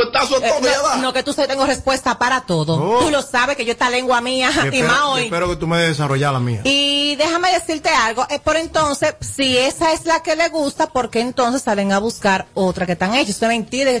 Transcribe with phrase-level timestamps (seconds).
[0.00, 0.96] a Eh, ya no, va.
[0.96, 2.74] no, que tú sabes, tengo respuesta para todo.
[2.74, 3.04] Oh.
[3.04, 5.24] Tú lo sabes que yo esta lengua mía y más hoy.
[5.24, 6.60] espero que tú me desarrollar la mía.
[6.64, 11.10] Y déjame decirte algo, eh, por entonces, si esa es la que le gusta, ¿por
[11.10, 13.36] qué entonces salen a buscar otra que están hechas?
[13.36, 13.92] Eso es mentira,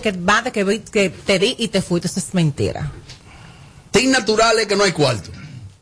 [0.52, 2.92] que, que, te di y te fuiste, eso es mentira.
[3.90, 5.30] Tin natural es que no hay cuarto.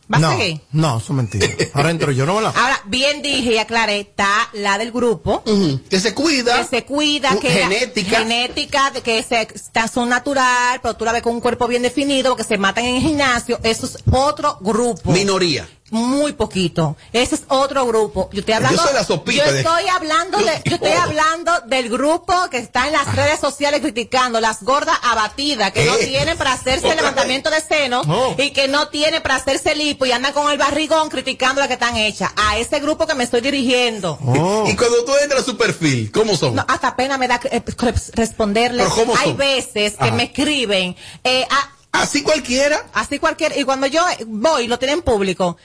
[0.06, 0.60] ¿Vas no, a seguir?
[0.72, 1.46] no, eso es mentira.
[1.72, 2.34] Ahora entro yo, ¿no?
[2.36, 2.52] ¿verdad?
[2.56, 5.42] Ahora, bien dije y aclaré, está la del grupo,
[5.88, 6.58] Que se cuida.
[6.58, 8.18] que se cuida, Uh, que genética.
[8.18, 11.82] genética, de que se, está, son natural, pero tú la ves con un cuerpo bien
[11.82, 15.10] definido, que se matan en el gimnasio, eso es otro grupo.
[15.12, 15.66] Minoría.
[15.90, 16.96] Muy poquito.
[17.12, 18.30] Ese es otro grupo.
[18.32, 18.78] Yo estoy hablando.
[18.78, 22.56] Yo soy la sopita yo de- estoy hablando de, yo estoy hablando del grupo que
[22.58, 26.06] está en las redes sociales criticando las gordas abatidas que no Eh.
[26.06, 28.34] tienen para hacerse Otra levantamiento de senos Oh.
[28.38, 31.74] y que no tienen para hacerse lipo y andan con el barrigón criticando las que
[31.74, 32.30] están hechas.
[32.36, 34.18] A ese grupo que me estoy dirigiendo.
[34.24, 34.64] Oh.
[34.66, 36.54] Y cuando tú entras a su perfil, ¿cómo son?
[36.54, 37.62] No, hasta pena me da eh,
[38.14, 38.86] responderles.
[38.88, 42.84] ¿Pero cómo Hay veces que me escriben, eh, ah, Así cualquiera.
[42.92, 45.56] Así cualquier, y cuando yo voy lo tienen público,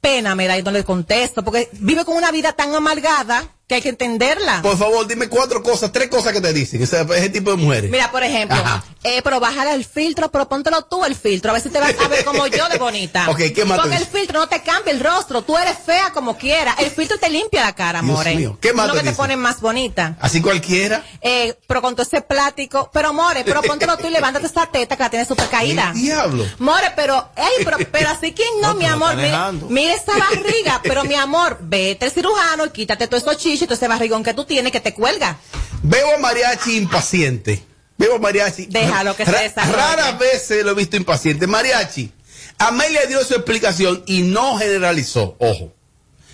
[0.00, 3.74] pena me da y no le contesto, porque vive con una vida tan amargada que
[3.74, 4.62] hay que entenderla.
[4.62, 6.80] Por favor, dime cuatro cosas, tres cosas que te dicen.
[6.82, 7.90] Ese, ese tipo de mujeres.
[7.90, 8.56] Mira, por ejemplo,
[9.02, 11.92] eh, pero bájale el filtro, pero póntelo tú el filtro, a ver si te vas
[11.98, 13.26] a ver como yo de bonita.
[13.36, 16.12] Ok, ¿qué más te Porque el filtro no te cambia el rostro, tú eres fea
[16.12, 16.76] como quieras.
[16.78, 18.34] El filtro te limpia la cara, more.
[18.36, 19.16] mío, ¿qué más te que te dice?
[19.16, 20.16] ponen más bonita.
[20.20, 21.04] Así cualquiera.
[21.20, 24.96] Eh, pero con todo ese plático, pero more, pero póntelo tú y levántate esa teta
[24.96, 25.90] que la tienes súper caída.
[25.92, 26.46] ¿Qué diablo?
[26.58, 29.66] More, pero, ey, pero, pero así que no, No, mi lo amor, dejando.
[29.68, 33.66] mire esa barriga, pero mi amor, vete al cirujano y quítate todos esos chichos y
[33.66, 35.38] todo ese barrigón que tú tienes que te cuelga.
[35.82, 37.62] Veo a Mariachi impaciente.
[37.98, 38.66] Veo a Mariachi.
[38.66, 39.76] Déjalo que se Ra- desarrolle.
[39.76, 41.46] Raras veces lo he visto impaciente.
[41.46, 42.12] Mariachi,
[42.58, 45.36] Amelia dio su explicación y no generalizó.
[45.38, 45.72] Ojo.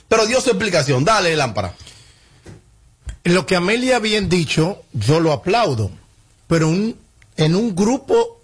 [0.09, 1.05] Pero dio su explicación.
[1.05, 1.75] Dale, lámpara.
[3.25, 5.91] Lo que Amelia bien dicho, yo lo aplaudo.
[6.48, 6.97] Pero un-
[7.36, 8.41] en un grupo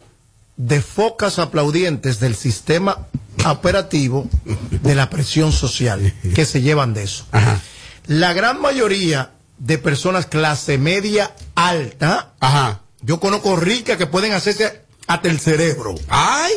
[0.57, 3.07] de focas aplaudientes del sistema
[3.47, 4.29] operativo
[4.71, 7.27] de la presión social que se llevan de eso.
[7.33, 7.61] Ajá.
[8.09, 12.81] La gran mayoría de personas clase media alta, Ajá.
[13.03, 16.53] yo conozco ricas que pueden hacerse hasta el cerebro Ay.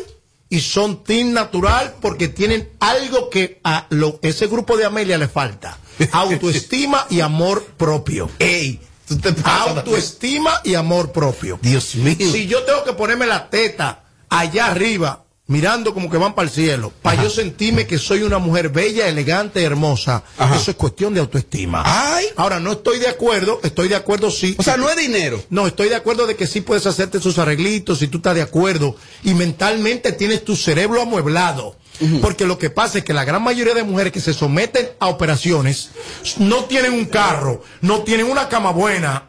[0.50, 5.28] y son team natural porque tienen algo que a lo, ese grupo de Amelia le
[5.28, 5.78] falta.
[6.14, 8.30] Autoestima y amor propio.
[8.40, 8.80] Ey.
[9.06, 9.78] Tú te pasas.
[9.78, 11.60] Autoestima y amor propio.
[11.62, 12.16] Dios mío.
[12.32, 16.54] Si yo tengo que ponerme la teta allá arriba, mirando como que van para el
[16.54, 20.56] cielo, para yo sentirme que soy una mujer bella, elegante, hermosa, Ajá.
[20.56, 21.84] eso es cuestión de autoestima.
[21.86, 22.28] Ay.
[22.38, 24.56] Ahora, no estoy de acuerdo, estoy de acuerdo sí.
[24.58, 25.44] O sea, no es dinero.
[25.50, 28.42] No, estoy de acuerdo de que sí puedes hacerte sus arreglitos si tú estás de
[28.42, 31.76] acuerdo y mentalmente tienes tu cerebro amueblado.
[32.22, 35.08] Porque lo que pasa es que la gran mayoría de mujeres que se someten a
[35.08, 35.90] operaciones
[36.38, 39.28] no tienen un carro, no tienen una cama buena.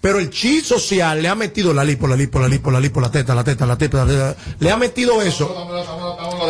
[0.00, 3.00] Pero el chi social le ha metido la lipo, la lipo, la lipo, la lipo,
[3.00, 5.54] la teta, la teta, la teta, la teta, le ha metido eso.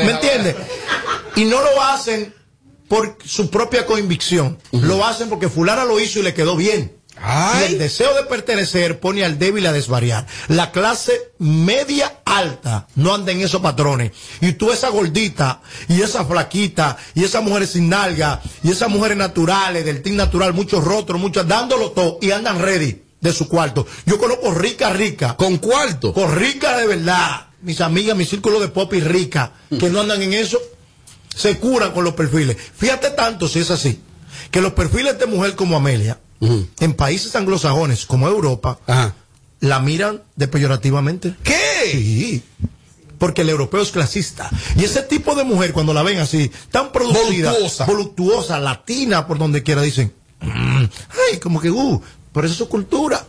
[0.05, 0.57] ¿Me entiendes?
[1.37, 2.35] Y no lo hacen
[2.89, 4.59] por su propia convicción.
[4.73, 6.97] Lo hacen porque fulana lo hizo y le quedó bien.
[7.21, 7.63] Ay.
[7.63, 10.27] Y el deseo de pertenecer pone al débil a desvariar.
[10.49, 14.13] La clase media alta no anda en esos patrones.
[14.41, 19.17] Y tú esa gordita, y esa flaquita, y esas mujeres sin nalga, y esas mujeres
[19.17, 23.87] naturales, del team natural, muchos rostros, muchas dándolo todo, y andan ready de su cuarto.
[24.07, 26.13] Yo conozco rica, rica, Con cuarto.
[26.13, 27.47] con rica de verdad.
[27.63, 30.59] Mis amigas, mi círculo de pop y rica, que no andan en eso,
[31.35, 32.57] se curan con los perfiles.
[32.77, 34.01] Fíjate tanto si es así,
[34.53, 39.15] que los perfiles de mujer como Amelia, en países anglosajones como Europa, Ajá.
[39.59, 41.35] la miran depeyorativamente.
[41.43, 41.91] ¿Qué?
[41.91, 42.43] Sí.
[43.19, 44.49] Porque el europeo es clasista.
[44.77, 47.85] Y ese tipo de mujer, cuando la ven así, tan producida, Voluptuosa.
[47.87, 50.85] voluptuosa, latina, por donde quiera, dicen, "Mm,
[51.33, 52.01] ay, como que, uh,
[52.33, 53.25] pero eso es su cultura.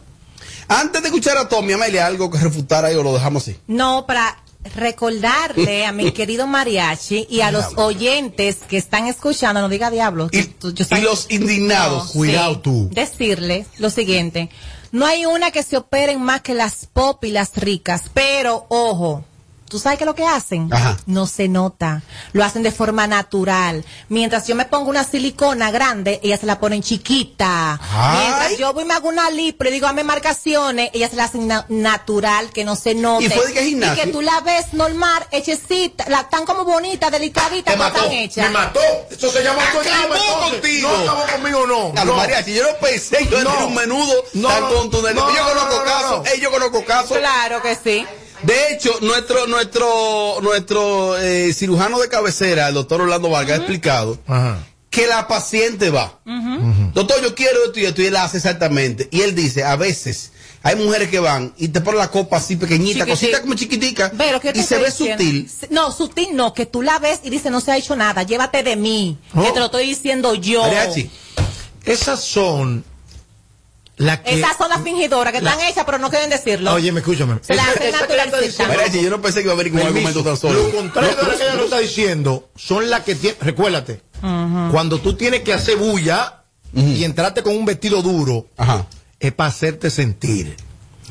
[0.68, 3.58] Antes de escuchar a Tommy, Amelia, algo que refutar ahí o lo dejamos así.
[3.68, 4.38] No, para
[4.76, 10.30] recordarle a mi querido mariachi y a los oyentes que están escuchando, no diga diablo.
[10.32, 12.08] Y, tú- los indignados.
[12.08, 12.59] No, Cuidado sí.
[12.64, 12.90] tú.
[12.92, 14.50] Decirles lo siguiente.
[14.92, 19.23] No hay una que se operen más que las pop y las ricas, pero ojo.
[19.70, 20.68] ¿Tú sabes qué es lo que hacen?
[20.74, 20.98] Ajá.
[21.06, 22.02] No se nota.
[22.34, 23.86] Lo hacen de forma natural.
[24.10, 27.80] Mientras yo me pongo una silicona grande, ellas se la ponen chiquita.
[27.92, 28.18] Ay.
[28.20, 31.16] Mientras yo voy y me hago una lipo y le digo, dame marcaciones, ellas se
[31.16, 33.26] la hacen na- natural, que no se note.
[33.26, 34.04] ¿Y fue de qué gimnasio?
[34.04, 38.04] Y que tú la ves normal, hechecita, la tan como bonita, delicadita, Me no mató,
[38.04, 38.42] tan hecha.
[38.44, 38.80] me mató.
[39.12, 40.90] Eso se llama Acabó contigo.
[40.90, 41.88] No acabó conmigo, no.
[42.02, 42.16] A los no.
[42.18, 43.54] mariachis, yo no pensé que yo No.
[43.54, 45.20] era un menudo No, tan no, contundente.
[45.20, 47.18] no, yo no, conozco no, no, casos, yo conozco casos.
[47.18, 48.06] Claro que sí.
[48.44, 54.18] De hecho, nuestro nuestro nuestro eh, cirujano de cabecera, el doctor Orlando Vargas, ha explicado
[54.28, 54.66] Ajá.
[54.90, 56.20] que la paciente va.
[56.94, 59.08] Doctor, yo quiero esto y esto, y él hace exactamente.
[59.12, 60.32] Y él dice, a veces
[60.64, 63.12] hay mujeres que van y te ponen la copa así pequeñita, Chiquitita.
[63.12, 65.50] cosita como chiquitica, Pero y se ve sutil.
[65.70, 68.64] No, sutil no, que tú la ves y dices no se ha hecho nada, llévate
[68.64, 69.44] de mí, Oh.
[69.44, 70.62] que te lo estoy diciendo yo.
[70.62, 71.09] Mariachi,
[71.85, 72.84] Esas son
[73.99, 74.40] las que.
[74.40, 76.73] Esas son las fingidoras que La- están hechas, pero no quieren decirlo.
[76.73, 77.35] Oye, me escúchame.
[77.41, 77.91] Se la que
[78.67, 80.63] Mariachi, yo no pensé que iba a venir con un argumento tan solo.
[80.63, 83.40] Lo contrario de lo que ella lo está diciendo son las que tienen.
[83.41, 84.01] Recuérdate,
[84.72, 86.43] cuando tú tienes que hacer bulla
[86.73, 88.87] y entrarte con un vestido duro, Ajá.
[89.19, 90.55] es para hacerte sentir.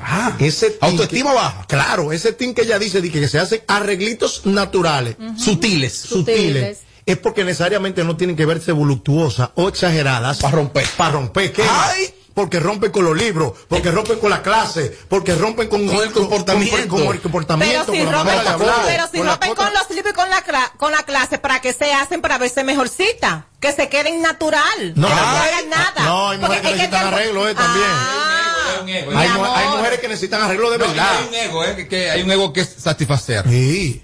[0.00, 1.64] Ah, Ese tin autoestima que- baja.
[1.66, 5.92] Claro, ese team que ella dice de que se hacen arreglitos naturales, Sutiles.
[5.92, 6.78] sutiles, Sutiles.
[7.04, 10.38] es porque necesariamente no tienen que verse voluptuosas o exageradas.
[10.38, 10.86] Pa' romper.
[10.96, 11.52] Para romper.
[11.52, 11.64] ¿qué?
[11.68, 12.14] Ay.
[12.38, 16.12] Porque rompen con los libros, porque rompen con la clase, porque rompen con, Con el
[16.12, 16.86] comportamiento.
[16.94, 19.16] Con, con el comportamiento, Pero si con la rompen, manera de con, hablar, pero si
[19.18, 21.92] con la rompen con los libros y con la, con la clase, ¿para qué se
[21.92, 22.20] hacen?
[22.20, 23.46] Para verse mejorcita.
[23.58, 24.92] Que se queden natural.
[24.94, 26.04] No, que no hagan nada.
[26.04, 27.86] no, hay mujeres Porque que es necesitan arreglo, eh, también.
[27.90, 29.78] Ah, ego, Hay, mu- hay amor.
[29.78, 31.16] mujeres que necesitan arreglo de No, verdad.
[31.18, 33.48] hay un ego, eh, que, que hay un ego que es satisfacer.
[33.48, 34.00] Sí.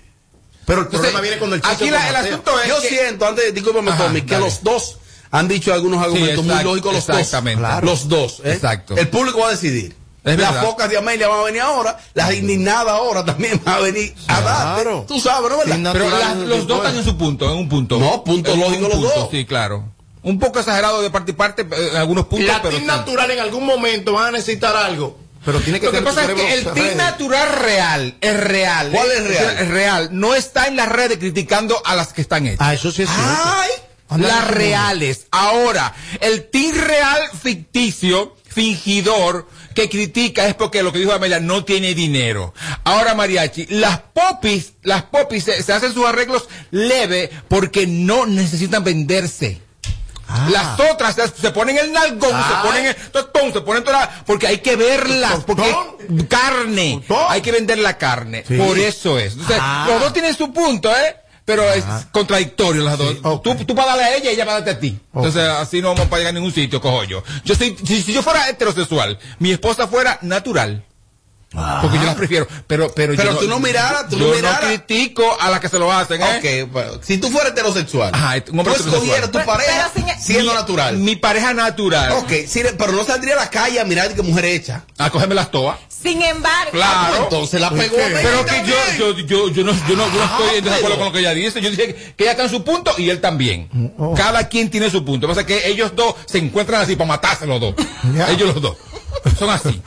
[0.67, 2.89] Pero el Entonces, problema viene cuando el chico aquí la- el asunto es Yo que-
[2.89, 4.45] siento, antes, discúlpame, Tommy, que dale.
[4.47, 4.99] los dos
[5.37, 7.19] han dicho algunos argumentos muy lógicos, los dos.
[7.19, 7.59] exactamente.
[7.61, 7.87] Claro.
[7.87, 8.41] Los dos.
[8.45, 8.53] ¿eh?
[8.53, 8.97] Exacto.
[8.97, 9.97] El público va a decidir.
[10.25, 10.63] Es las verdad.
[10.69, 14.41] focas de Amelia van a venir ahora, las indignadas ahora también van a venir a
[14.41, 14.83] darte.
[14.83, 15.05] Claro.
[15.07, 15.93] Tú sabes, ¿no?
[15.93, 17.99] Pero las- los dos están en su punto, en un punto.
[17.99, 19.29] No, punto lógico los dos.
[19.31, 19.93] Sí, claro.
[20.23, 23.41] Un poco exagerado de parte y parte eh, en algunos puntos, La pero natural en
[23.41, 25.19] algún momento van a necesitar algo.
[25.45, 26.95] Pero tiene que Lo que pasa es que el ready.
[26.95, 28.89] natural real es real.
[28.93, 29.15] ¿Cuál ¿eh?
[29.19, 29.59] es real?
[29.59, 30.09] Es real.
[30.13, 32.59] No está en las redes criticando a las que están hechas.
[32.67, 33.31] Ah, eso sí es cierto.
[33.45, 33.71] ¡Ay!
[34.17, 35.27] Las reales.
[35.31, 41.65] Ahora, el team real ficticio, fingidor, que critica es porque lo que dijo Amelia no
[41.65, 42.55] tiene dinero.
[42.85, 48.85] Ahora, Mariachi, las popis, las popis se, se hacen sus arreglos leve porque no necesitan
[48.85, 49.61] venderse.
[50.29, 50.49] Ah.
[50.51, 54.25] Las otras se, se ponen el nalgón, se ponen el totón, se ponen toda la-
[54.25, 55.75] porque hay que verlas, porque
[56.29, 58.45] carne, hay que vender la carne.
[58.47, 58.57] Sí.
[58.57, 59.33] Por eso es.
[59.33, 59.87] Entonces, Ah.
[59.89, 61.17] los dos tienen su punto, ¿eh?
[61.45, 63.17] Pero es contradictorio las dos.
[63.23, 63.43] ok.
[63.43, 64.99] Tú, tú para darle a ella y ella para darte a ti.
[65.15, 67.23] Entonces, así no vamos para llegar a ningún sitio, cojo yo.
[67.45, 70.85] Yo soy, si, si yo fuera heterosexual, mi esposa fuera natural.
[71.83, 72.47] Porque yo las prefiero.
[72.67, 74.61] Pero, pero, Pero yo tú no miraras, tú yo no miraras.
[74.61, 76.65] critico a las que se lo hacen, ¿eh?
[76.67, 80.07] Ok, bueno, si tú fueras heterosexual, Ajá, un hombre tú escogieras tu Pero- pareja pero
[80.21, 80.97] siendo Mi- natural.
[80.99, 82.13] Mi pareja natural.
[82.13, 84.85] ok, sí, pero no saldría a la calle a mirar que mujer hecha.
[84.99, 85.79] A cogerme las toas.
[85.89, 87.23] Sin embargo, Claro.
[87.25, 87.97] Entonces la pegó.
[87.97, 90.97] Pero que yo, yo, yo, yo no, yo no, yo no estoy en desacuerdo pero-
[90.97, 91.61] con lo que ella dice.
[91.63, 93.93] Yo dije que, que ella está en su punto y él también.
[93.99, 94.13] Oh.
[94.15, 95.27] Cada quien tiene su punto.
[95.27, 97.75] Lo que pasa es que ellos dos se encuentran así para matarse los dos.
[98.29, 98.77] Ellos los dos.
[99.39, 99.81] Son así.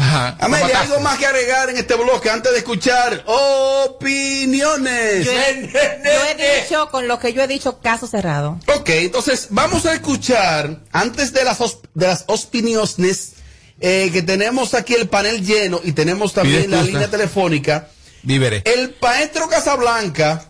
[0.00, 5.24] Ajá, Amelia, algo más que agregar en este bloque antes de escuchar opiniones.
[5.24, 5.70] yo he,
[6.04, 8.58] yo he dicho, con lo que yo he dicho, caso cerrado.
[8.76, 11.58] Ok, entonces vamos a escuchar, antes de las,
[11.94, 13.32] de las opiniones,
[13.80, 17.88] eh, que tenemos aquí el panel lleno y tenemos también la línea telefónica.
[18.22, 18.62] Víveres.
[18.64, 20.44] El maestro Casablanca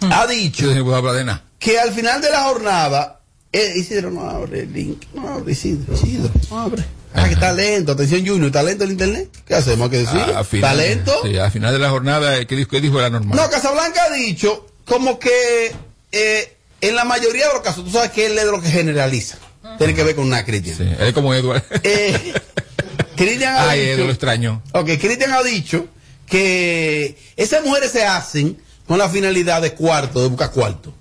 [0.00, 1.44] ha dicho nada.
[1.58, 3.20] que al final de la jornada,
[3.52, 6.84] eh, Isidro no abre el link, no abre Isidro, Isidro, no abre.
[7.14, 9.28] Ah, que talento, atención Junior, talento el internet.
[9.46, 9.88] ¿Qué hacemos?
[9.88, 10.18] ¿Qué decir?
[10.20, 11.20] A- a final- talento.
[11.24, 13.36] Sí, al final de la jornada, ¿qué dijo, qué dijo era normal?
[13.38, 15.72] No, Casablanca ha dicho como que
[16.12, 18.68] eh, en la mayoría de los casos, tú sabes que él es de lo que
[18.68, 19.38] generaliza.
[19.78, 20.76] Tiene que ver con una Cristian.
[20.76, 21.62] Sí, es como Edward.
[21.82, 22.34] Eh,
[23.16, 23.92] Cristian ha Ay, dicho.
[23.92, 24.62] Edward, lo extraño.
[24.72, 25.86] Ok, Cristian ha dicho
[26.26, 30.92] que esas mujeres se hacen con la finalidad de cuarto, de buscar cuarto.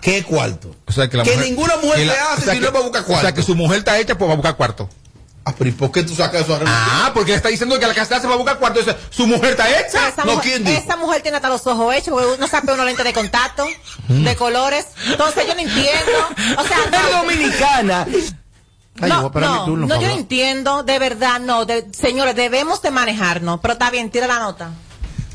[0.00, 0.74] ¿Qué cuarto?
[0.86, 2.58] O sea, que, la que mujer- ninguna mujer que la- se hace o sea, si
[2.58, 3.18] que- no es para buscar cuarto.
[3.18, 4.88] O sea, que su mujer está hecha pues, para buscar cuarto.
[5.44, 6.78] Ah, pero ¿y por qué tú sacas eso a relucir?
[6.80, 8.78] Ah, porque está diciendo que la casa se hace para buscar cuarto.
[8.78, 10.08] Dice, su mujer está hecha.
[10.08, 13.04] Esa, no, mujer, esa mujer tiene hasta los ojos hechos, porque uno sabe unos lentes
[13.04, 13.66] de contacto,
[14.08, 14.86] de colores.
[15.06, 16.12] Entonces yo no entiendo.
[16.58, 16.78] O sea,
[17.10, 18.06] no, dominicana.
[19.00, 21.64] Ay, a no, no, turno no, yo no entiendo, de verdad, no.
[21.64, 24.70] de- señores, debemos de manejarnos, pero está bien, tira la nota.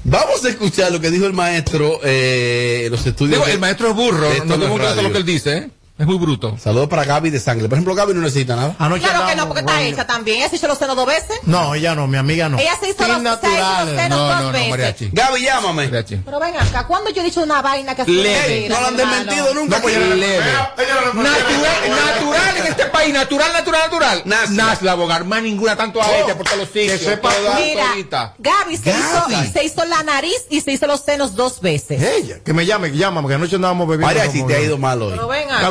[0.06, 3.34] Vamos a escuchar lo que dijo el maestro eh, los estudios.
[3.40, 4.30] Digo, de- el maestro es burro.
[4.46, 5.70] No tengo es que lo que él dice, ¿eh?
[6.00, 6.56] Es muy bruto.
[6.62, 7.68] Saludos para Gaby de Sangre.
[7.68, 8.76] Por ejemplo, Gaby no necesita nada.
[8.78, 10.38] Anoche Claro que no, porque está con- hecha también.
[10.38, 11.40] Ella se hizo los senos dos veces.
[11.44, 12.60] No, ella no, mi amiga no.
[12.60, 14.70] Ella se hizo los, se hecho los senos No, dos no, no, veces.
[14.70, 15.10] mariachi.
[15.12, 15.86] Gaby, llámame.
[15.86, 16.16] Mariachi.
[16.18, 18.48] Pero ven acá, ¿cuándo yo he dicho una vaina que Leve.
[18.48, 19.76] mentira, No lo han desmentido nunca.
[19.78, 20.36] No, pues ella Leve.
[20.38, 24.22] Ella- ella Natural, natural en este país, natural, natural, natural.
[24.26, 24.64] Nasla.
[24.66, 27.02] Nasla, abogar, más ninguna tanto a ella por todos los sitios.
[27.02, 28.34] sepa- toda Mira.
[28.38, 29.34] Gaby se, Gaby.
[29.34, 32.02] Hizo, se hizo la nariz y se hizo los senos dos veces.
[32.04, 34.06] Ella, que me llame, que llámame, que anoche andábamos bebiendo.
[34.16, 35.12] Mariachi, te ha ido mal hoy.
[35.14, 35.62] Pero ven acá.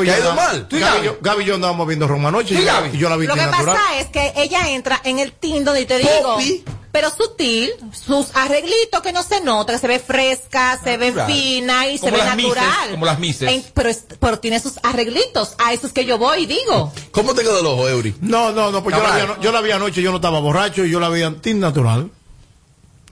[0.68, 1.06] ¿Tú y Gaby, y Gaby?
[1.06, 2.90] yo- Gaby y yo andábamos viendo Roma anoche ¿Tú y y, yo- Gaby?
[2.92, 3.76] y yo la vi Lo que natural.
[3.76, 6.64] pasa es que ella entra en el Tinder y te digo, Poppy.
[6.92, 11.86] pero sutil, sus arreglitos que no se nota, que se ve fresca, se ve fina
[11.88, 12.90] y se ve mises, natural.
[12.92, 13.50] como las mises.
[13.50, 16.92] En- pero, es- pero tiene sus arreglitos, a eso es que yo voy y digo.
[17.10, 18.14] ¿Cómo te quedó el ojo, Eury?
[18.20, 20.84] No, no, no, pues yo la, vi, yo la vi anoche, yo no estaba borracho
[20.84, 22.10] y yo la vi antin natural.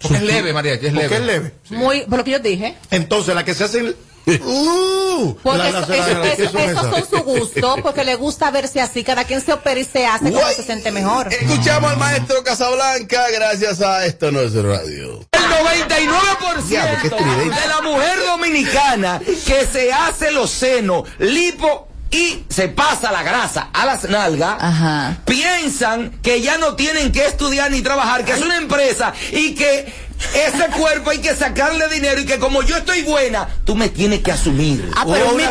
[0.00, 1.16] Porque es leve, Mariachi, es Porque leve.
[1.16, 1.54] es leve.
[1.70, 2.76] Muy, por lo que yo dije.
[2.90, 3.94] Entonces, la que se hacen.
[4.26, 7.76] Uh, Porque la- eso, la- la- eso- la- eso- ¿qué son esos son su gusto,
[7.83, 9.04] porque le gusta verse así.
[9.04, 11.33] Cada quien se opera y se hace como se siente mejor.
[11.33, 15.21] Escuchamos al maestro Casablanca gracias a Esto No es Radio.
[15.33, 17.61] El 99% Diablo, qué estridente.
[17.61, 23.69] de la mujer dominicana que se hace los senos, lipo y se pasa la grasa
[23.73, 25.16] a las nalgas, Ajá.
[25.26, 29.93] piensan que ya no tienen que estudiar ni trabajar, que es una empresa y que
[30.35, 34.21] ese cuerpo hay que sacarle dinero y que como yo estoy buena, tú me tienes
[34.23, 34.90] que asumir.
[34.97, 35.50] Ah, pero un Una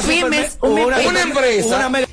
[0.61, 1.75] un una, una empresa.
[1.77, 2.07] una mega-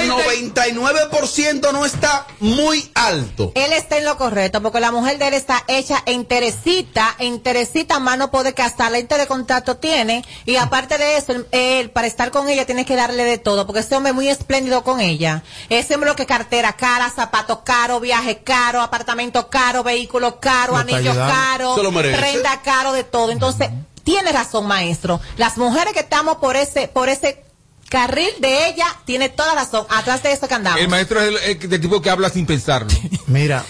[0.00, 3.52] El 99% no está muy alto.
[3.54, 8.18] Él está en lo correcto, porque la mujer de él está hecha enterecita, enterecita, más
[8.18, 12.06] no puede que hasta lente de contacto tiene, y aparte de eso, él, él, para
[12.06, 15.00] estar con ella tiene que darle de todo, porque ese hombre es muy espléndido con
[15.00, 15.42] ella.
[15.68, 20.96] Ese hombre lo que cartera cara, zapatos caro, viaje caro, apartamento caro, vehículo caro, está
[20.96, 23.30] anillo caro, Se lo prenda caro, de todo.
[23.30, 23.70] Entonces,
[24.04, 25.20] tiene razón, maestro.
[25.36, 27.42] Las mujeres que estamos por ese, por ese
[27.88, 29.86] carril de ella, tiene toda razón.
[29.88, 30.80] Atrás de eso que andamos.
[30.80, 32.88] El maestro es el, el- del tipo que habla sin pensarlo.
[33.28, 33.64] Mira,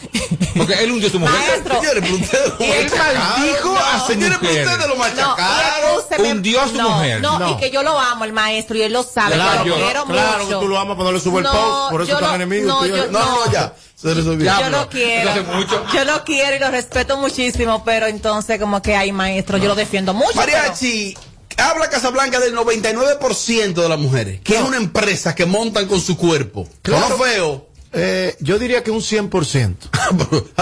[0.57, 1.35] Porque él hundió a su mujer.
[1.39, 1.75] Maestro.
[1.81, 3.19] Señores, pero ustedes lo Él machacaron.
[3.29, 5.91] maldijo a su Señores, ustedes lo No, machacaron.
[5.95, 6.31] y escúcheme.
[6.33, 7.21] Hundió a su no, mujer.
[7.21, 7.51] No, No.
[7.53, 9.35] y que yo lo amo, el maestro, y él lo sabe.
[9.35, 10.59] claro, que lo yo- quiero claro mucho.
[10.61, 12.67] que tú lo amas cuando le sube el No, post, por eso yo están enemigos.
[12.69, 13.75] no, yo- yo- No, no, ya.
[13.97, 14.45] Se resolvió.
[14.45, 14.61] Ya.
[14.61, 15.93] Yo Diablo, lo quiero.
[15.93, 19.75] Yo lo quiero y lo respeto muchísimo, pero entonces como que hay maestro, yo lo
[19.75, 20.35] defiendo mucho.
[20.35, 21.17] Mariachi,
[21.57, 26.17] habla Casablanca del 99% de las mujeres, que es una empresa que montan con su
[26.17, 26.69] cuerpo.
[26.83, 27.09] Claro.
[27.09, 27.67] No feo.
[27.93, 29.77] Eh, yo diría que un 100%.
[29.93, 30.11] ah,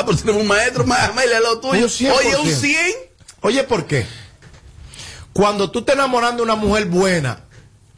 [0.07, 1.11] pero tenemos un maestro, más
[1.43, 1.85] lo tuyo.
[1.85, 2.12] Un 100%.
[2.17, 2.79] Oye, un 100.
[3.41, 4.07] Oye, ¿por qué?
[5.33, 7.41] Cuando tú te enamoras de una mujer buena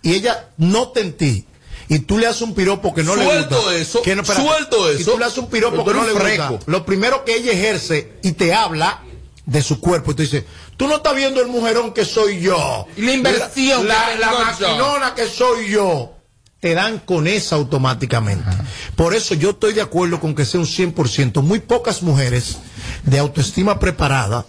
[0.01, 1.47] y ella nota en ti
[1.89, 3.75] y tú le haces un piropo que no Suelto le gusta.
[3.77, 5.13] eso, que no, espera, suelto Y eso.
[5.13, 6.25] tú le haces un piropo que no le gusta.
[6.27, 6.59] freco.
[6.67, 9.03] Lo primero que ella ejerce y te habla
[9.45, 10.45] de su cuerpo y tú dices,
[10.77, 12.87] tú no estás viendo el mujerón que soy yo.
[12.97, 14.39] Y la inversión La, que la, yo.
[14.69, 16.13] maquinona que soy yo.
[16.59, 18.51] Te dan con esa automáticamente.
[18.97, 21.43] Por eso yo estoy de acuerdo con que sea un 100%.
[21.43, 22.57] Muy pocas mujeres
[23.05, 24.45] de autoestima preparada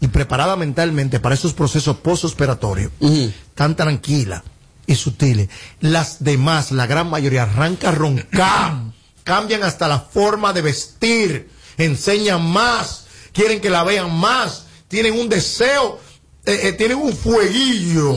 [0.00, 2.90] y preparada mentalmente para esos procesos postoperatorios,
[3.54, 4.42] tan tranquila
[4.86, 5.48] y sutiles.
[5.80, 8.74] Las demás, la gran mayoría, arranca a roncar,
[9.24, 11.48] cambian hasta la forma de vestir,
[11.78, 16.00] enseñan más, quieren que la vean más, tienen un deseo,
[16.44, 18.14] eh, eh, tienen un fueguillo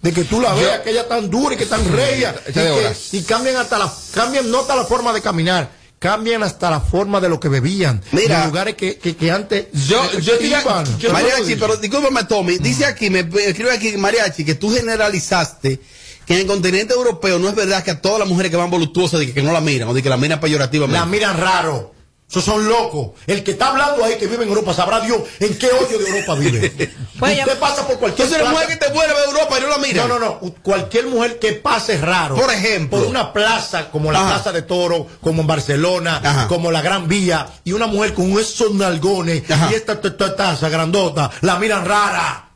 [0.00, 3.24] de que tú la veas, que ella tan dura y que tan regia, y, que-
[3.24, 7.28] cambian hasta la, cambian no hasta la forma de caminar, cambian hasta la forma de
[7.28, 8.40] lo que bebían, Mira.
[8.40, 10.84] de lugares que, que, que antes Yo- yo iban.
[10.98, 12.58] yo- Mariachi, pero discúlpame, Tommy.
[12.58, 15.80] Dice aquí, me me escribe aquí, Mariachi, que tú generalizaste
[16.26, 18.68] que en el continente europeo no es verdad que a todas las mujeres que van
[18.70, 20.98] voluptuosas de que, que no la miran o de que la miran peyorativamente.
[20.98, 21.94] La miran raro.
[22.28, 23.10] Esos son locos.
[23.28, 26.08] El que está hablando ahí que vive en Europa, sabrá Dios en qué hoyo de
[26.10, 26.66] Europa vive.
[27.20, 29.68] Usted pasa por cualquier Entonces la plaza- mujer que te vuelve a Europa y no
[29.68, 30.06] la mira.
[30.08, 30.54] No, no, no.
[30.62, 32.34] Cualquier mujer que pase raro.
[32.34, 32.98] Por ejemplo.
[32.98, 34.28] Por una plaza como la Ajá.
[34.34, 36.48] Plaza de Toro, como en Barcelona, Ajá.
[36.48, 39.68] como la Gran Vía, y una mujer con esos nalgones Ajá.
[39.70, 42.50] y esta ta- ta- taza grandota, la miran rara.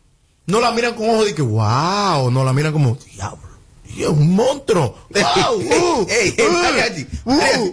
[0.46, 3.48] No la miran con ojos de que, wow, no la miran como, diablo.
[3.97, 4.97] Y es un monstruo.
[5.11, 6.06] Wow, uh, uh,
[6.62, 7.32] mariachi, uh,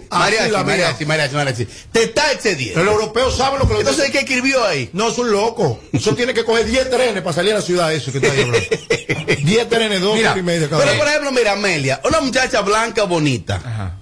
[0.09, 1.67] mariachi, mariachi, mariachi.
[1.91, 2.81] Te está excediendo.
[2.81, 4.89] El europeo sabe lo que le Entonces, ¿qué escribió ahí?
[4.93, 5.79] No, es un loco.
[5.93, 8.41] Eso tiene que coger 10 trenes para salir a la ciudad, eso que está ahí
[8.41, 8.67] hablando.
[9.43, 12.61] 10 trenes, dos Mira, horas y media cada Pero, por ejemplo, mira, Amelia, una muchacha
[12.61, 13.61] blanca bonita.
[13.63, 13.97] Ajá.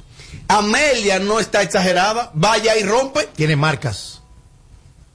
[0.48, 3.28] Amelia no está exagerada, vaya y rompe.
[3.36, 4.22] Tiene marcas.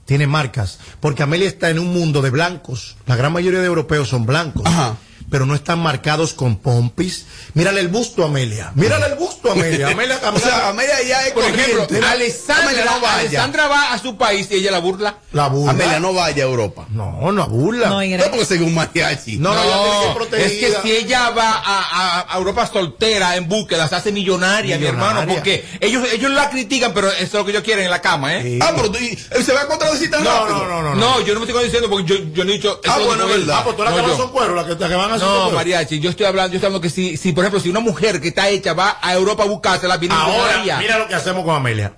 [0.05, 0.81] Tiene marcas.
[0.99, 2.97] Porque Amelia está en un mundo de blancos.
[3.07, 4.67] La gran mayoría de europeos son blancos.
[4.67, 4.97] Ajá.
[5.31, 7.27] Pero no están marcados con pompis.
[7.55, 8.73] Mírale el busto a Amelia.
[8.75, 9.89] Mírale el busto a Amelia.
[9.93, 11.87] Amelia, O sea, Amelia ya es Por ejemplo.
[12.09, 13.19] Alessandra, Amelia no vaya.
[13.21, 15.19] Alessandra va a su país y ella la burla.
[15.33, 15.71] la burla.
[15.71, 16.87] Amelia no vaya a Europa.
[16.91, 17.89] No, no burla.
[17.89, 19.37] No, No, No porque según mariachi.
[19.39, 23.49] no, ella tiene que es que si ella va a, a- a Europa soltera en
[23.49, 27.45] búsqueda, se hace millonaria, mi hermano, porque ellos ellos la critican, pero eso es lo
[27.45, 28.43] que ellos quieren en la cama, ¿eh?
[28.43, 28.59] Sí.
[28.61, 28.99] Ah, pero tú-
[29.45, 30.67] se va a contradecir tan No, rápido.
[30.67, 30.95] no, no, no.
[30.95, 32.81] No, yo no me estoy diciendo porque yo, yo no he dicho.
[32.89, 33.57] Ah, bueno, es verdad.
[33.61, 34.17] Ah, pues tú la No, que yo.
[34.17, 35.53] son cueros, la que, la que van a No, cueros.
[35.55, 38.21] mariachi, yo estoy hablando, yo estoy hablando que si, si por ejemplo, si una mujer
[38.21, 40.79] que está hecha va a Europa a buscársela, viene Ahora, millonaria.
[40.79, 41.93] mira lo que hacemos con Amelia.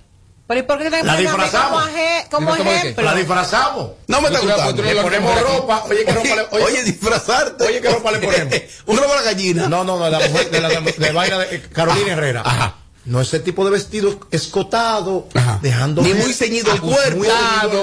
[0.45, 1.83] Pero ¿y por qué te La a disfrazamos.
[2.31, 3.05] como, como ¿Disfrazamos de ejemplo?
[3.05, 3.91] La disfrazamos.
[4.09, 4.83] No me está gustando.
[4.83, 5.85] Le ponemos ropa.
[5.89, 7.65] Oye, ¿qué ropa le Oye, oye, disfrazarte.
[7.65, 8.55] Oye, ¿qué ropa le ponemos?
[8.87, 9.69] Un ropa a la gallina.
[9.69, 12.43] No, no, no, de la mujer, de la de, de vaina de eh, Carolina Herrera.
[12.45, 12.75] Ajá.
[13.05, 15.59] No ese tipo de vestido escotado, Ajá.
[15.61, 17.19] dejando Ni muy ceñido el cuerpo.
[17.19, 17.29] muy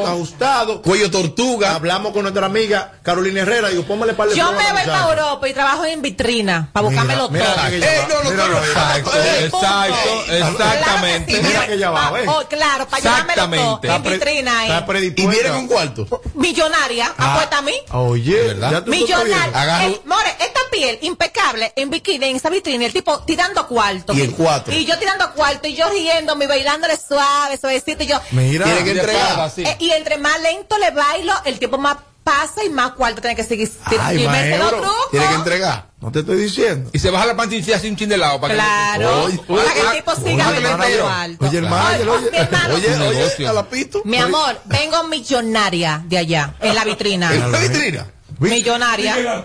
[0.05, 0.81] ajustado.
[0.81, 1.75] Cuello tortuga.
[1.75, 5.09] Hablamos con nuestra amiga Carolina Herrera y digo, póngale par de Yo me voy para.
[5.09, 7.63] Europa y trabajo en vitrina para todo.
[7.63, 8.07] la que ella Eh, va.
[8.07, 8.65] no, no, Mira no, la- no.
[8.65, 10.59] Exacto, exacto, exactamente.
[10.79, 13.87] Claro que sí, Mira que ella va, oh, claro, para llevármelo todo Exactamente.
[13.87, 15.11] en Está pre- vitrina.
[15.21, 16.21] Y viene con cuarto.
[16.35, 17.33] Millonaria, Ah.
[17.33, 17.73] apuesta a mí.
[17.91, 19.97] Oye, Millonaria.
[20.05, 24.13] more, esta piel impecable en bikini, en esa vitrina, el tipo tirando cuarto.
[24.13, 24.73] Y en cuatro.
[24.73, 28.03] Y yo tirando cuarto y yo riéndome, bailándole suave, suavecito.
[28.03, 29.51] Y yo, Mira, Tiene que entregar.
[29.57, 33.35] eh, y entre más lento le bailo, el tiempo más pasa y más cuarto tiene
[33.35, 33.71] que seguir.
[33.99, 34.81] Ay, y maestro.
[35.09, 35.85] Tiene que entregar.
[35.99, 36.89] no te estoy diciendo.
[36.93, 39.37] Y se baja la panty y hace un chin de lado para que Claro, Oye,
[39.47, 41.45] para que el oye, tipo oye, siga oye, bailando oye, alto.
[41.45, 43.49] oye, hermano, oye, mi hermano, Oye, un oye, negocio.
[43.49, 44.01] a la pito.
[44.05, 47.33] mi amor, vengo millonaria de allá, en la vitrina.
[47.33, 48.05] En la vitrina.
[48.39, 49.43] Millonaria.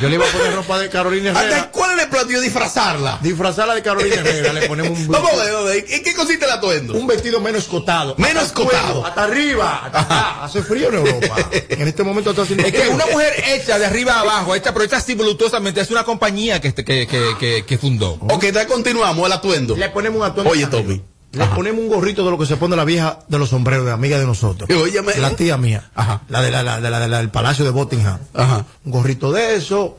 [0.00, 1.70] Yo le iba a poner ropa de Carolina ¿Hasta Herrera.
[1.70, 2.40] cuál es el platillo?
[2.40, 3.18] Disfrazarla.
[3.22, 5.84] Disfrazarla de Carolina Herrera, le ponemos un, Vamos a ver.
[5.88, 6.94] ¿En qué consiste el atuendo?
[6.94, 8.14] un vestido menos escotado.
[8.18, 9.06] Menos Hasta escotado.
[9.06, 9.82] Hasta arriba.
[9.84, 10.44] hasta acá.
[10.44, 11.36] Hace frío en Europa.
[11.68, 14.72] En este momento está haciendo Es que una mujer hecha de arriba a abajo, hecha,
[14.72, 18.12] pero hecha así voluptuosamente, es una compañía que, este- que, que, que, que fundó.
[18.20, 19.76] Ok, entonces continuamos el atuendo.
[19.76, 20.50] Le ponemos un atuendo.
[20.50, 20.82] Oye, arriba.
[20.82, 21.02] Tommy.
[21.32, 23.92] Le ponemos un gorrito de lo que se pone la vieja de los sombreros, de
[23.92, 24.68] amiga de nosotros.
[24.70, 25.14] Óyeme.
[25.16, 25.90] La tía mía.
[25.94, 26.20] Ajá.
[26.28, 28.18] La, de la, de la- del Palacio de Buckingham.
[28.34, 28.66] Ajá.
[28.84, 29.96] Un gorrito de eso.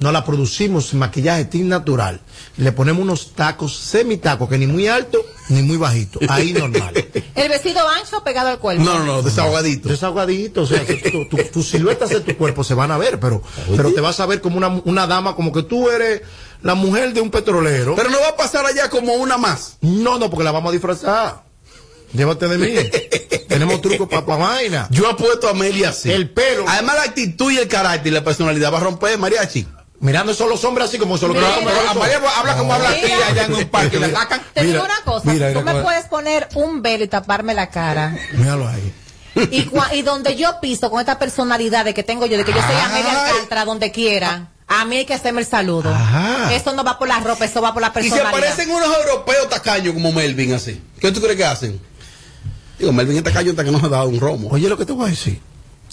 [0.00, 2.20] No la producimos sin maquillaje tin natural.
[2.56, 6.18] Le ponemos unos tacos, semitacos, que ni muy alto ni muy bajito.
[6.28, 6.92] Ahí normal.
[7.34, 8.82] El vestido ancho pegado al cuerpo.
[8.84, 9.88] No, no, no, desahogadito.
[9.88, 13.18] Desahogadito, o sea, que tu, tu- tus siluetas de tu cuerpo se van a ver,
[13.20, 13.42] pero,
[13.76, 16.22] pero te vas a ver como una, una dama, como que tú eres
[16.62, 17.94] la mujer de un petrolero.
[17.96, 19.76] Pero no va a pasar allá como una más.
[19.80, 21.42] no, no, porque la vamos a disfrazar.
[22.12, 22.74] Llévate de mí.
[23.48, 24.86] Tenemos trucos para vaina.
[24.90, 26.10] Yo apuesto a Amelia así.
[26.10, 26.64] El pelo.
[26.68, 29.66] Además, la actitud y el carácter y la personalidad va a romper mariachi.
[30.00, 32.92] Mirando esos los hombres así como se lo Mira, que Pero Amalia habla como habla
[32.92, 34.42] tía allá en un parque la atacan.
[34.52, 37.70] Te digo una cosa, mira, tú mira me puedes poner un velo y taparme la
[37.70, 38.16] cara.
[38.32, 38.92] Míralo ahí.
[39.52, 42.52] Y, cua- y donde yo piso con esta personalidad de que tengo yo, de que
[42.52, 43.26] yo soy Amelia.
[43.28, 45.94] Alcántara, donde quiera, a mí hay que hacerme el saludo.
[45.94, 46.52] Ajá.
[46.52, 48.28] Eso no va por la ropa, eso va por la Y se personalidad.
[48.50, 50.82] aparecen unos europeos tacaños como Melvin así.
[51.00, 51.80] ¿Qué tú crees que hacen?
[52.82, 54.48] Digo, Melvin es tacaño hasta que no se ha dado un romo.
[54.50, 55.38] Oye, lo que te voy a decir.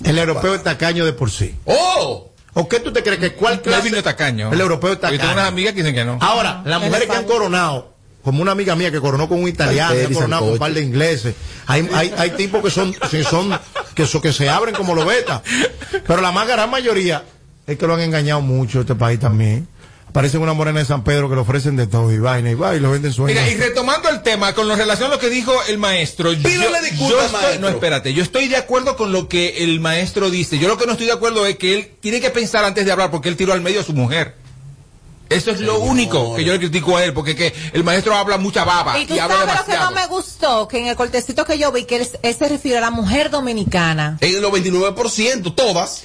[0.03, 1.53] El europeo es tacaño de por sí.
[1.65, 2.31] ¡Oh!
[2.55, 3.83] ¿O qué tú te crees que cuál clase?
[3.83, 4.51] Melvin es tacaño.
[4.51, 5.33] El europeo es Yo tengo tacaño.
[5.33, 6.17] unas amigas que dicen que no.
[6.19, 9.93] Ahora, las mujeres que han coronado, como una amiga mía que coronó con un italiano,
[9.93, 11.35] que ha coronado con un par de ingleses.
[11.67, 13.51] Hay, hay, hay tipos que son, que son,
[13.93, 15.43] que, so- que se abren como lobetas.
[16.07, 17.23] Pero la más gran mayoría
[17.67, 19.67] es que lo han engañado mucho este país también.
[20.11, 22.75] Parecen una morena de San Pedro que le ofrecen de todo y vaina y va
[22.75, 23.39] y lo venden sueños.
[23.41, 26.81] Mira, y retomando el tema con relación a lo que dijo el maestro, yo, Pídele
[26.81, 27.61] disculpas, yo estoy- maestro.
[27.61, 30.57] no espérate, yo estoy de acuerdo con lo que el maestro dice.
[30.57, 32.91] Yo lo que no estoy de acuerdo es que él tiene que pensar antes de
[32.91, 34.35] hablar porque él tiró al medio a su mujer.
[35.29, 38.39] Eso es lo único que yo le critico a él, porque que el maestro habla
[38.39, 40.95] mucha baba Y tú y habla sabes lo que no me gustó, que en el
[40.95, 44.17] cortecito que yo vi, que él, él se refiere a la mujer dominicana.
[44.21, 46.01] En el 99%, todas.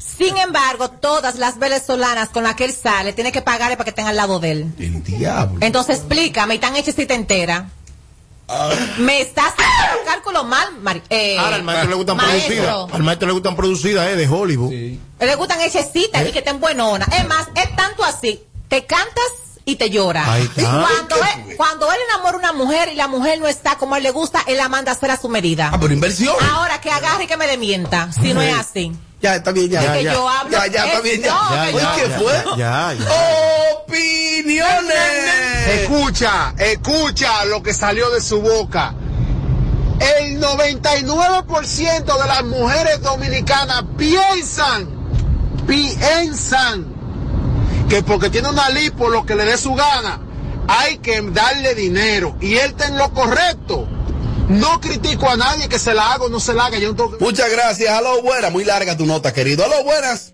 [0.00, 3.90] Sin embargo, todas las venezolanas con las que él sale, tiene que pagarle para que
[3.90, 4.72] estén al lado de él.
[4.78, 5.58] El diablo.
[5.60, 7.68] Entonces explícame, y tan hechecita entera.
[8.98, 12.46] Me estás haciendo cálculo mal, Mari- eh, Ahora al maestro le gustan maestro.
[12.56, 12.94] producidas.
[12.94, 14.72] Al maestro le gustan producidas, eh, de Hollywood.
[14.72, 17.08] Le gustan hechecitas y que estén buenonas.
[17.16, 18.42] Es más, es tanto así.
[18.68, 19.32] Te cantas
[19.70, 20.24] y te llora.
[20.24, 23.96] Cuando, ¿Qué él, cuando él enamora a una mujer y la mujer no está como
[23.96, 25.70] él le gusta, él la manda a hacer a su medida.
[25.72, 26.34] Ah, pero inversión.
[26.52, 28.92] Ahora que agarre y que me demienta, si no es así.
[29.22, 29.82] Ya, está bien, ya.
[29.82, 30.12] Ya, que ya.
[30.14, 30.50] yo hablo.
[30.50, 31.28] Ya, ya, está es- bien, ya.
[31.50, 32.44] Ya, ya, ¿qué ya, fue?
[32.56, 33.06] Ya, ya.
[33.84, 35.66] Opiniones.
[35.82, 38.94] Escucha, escucha lo que salió de su boca.
[40.20, 44.88] El 99% de las mujeres dominicanas piensan,
[45.66, 46.99] piensan
[47.90, 50.20] que porque tiene una lipo lo que le dé su gana,
[50.68, 52.36] hay que darle dinero.
[52.40, 53.88] Y él está en lo correcto.
[54.48, 56.78] No critico a nadie que se la haga o no se la haga.
[56.78, 57.92] Yo no tengo Muchas gracias.
[57.92, 58.52] Aló, buenas.
[58.52, 59.64] Muy larga tu nota, querido.
[59.64, 60.32] Aló, buenas.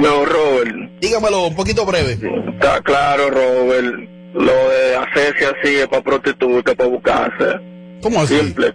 [0.00, 2.18] No, Robert, Dígamelo un poquito breve.
[2.54, 4.08] está claro, Robert.
[4.34, 7.60] Lo de hacerse así es para prostituta, para buscarse.
[8.02, 8.38] ¿Cómo así?
[8.38, 8.74] Simple.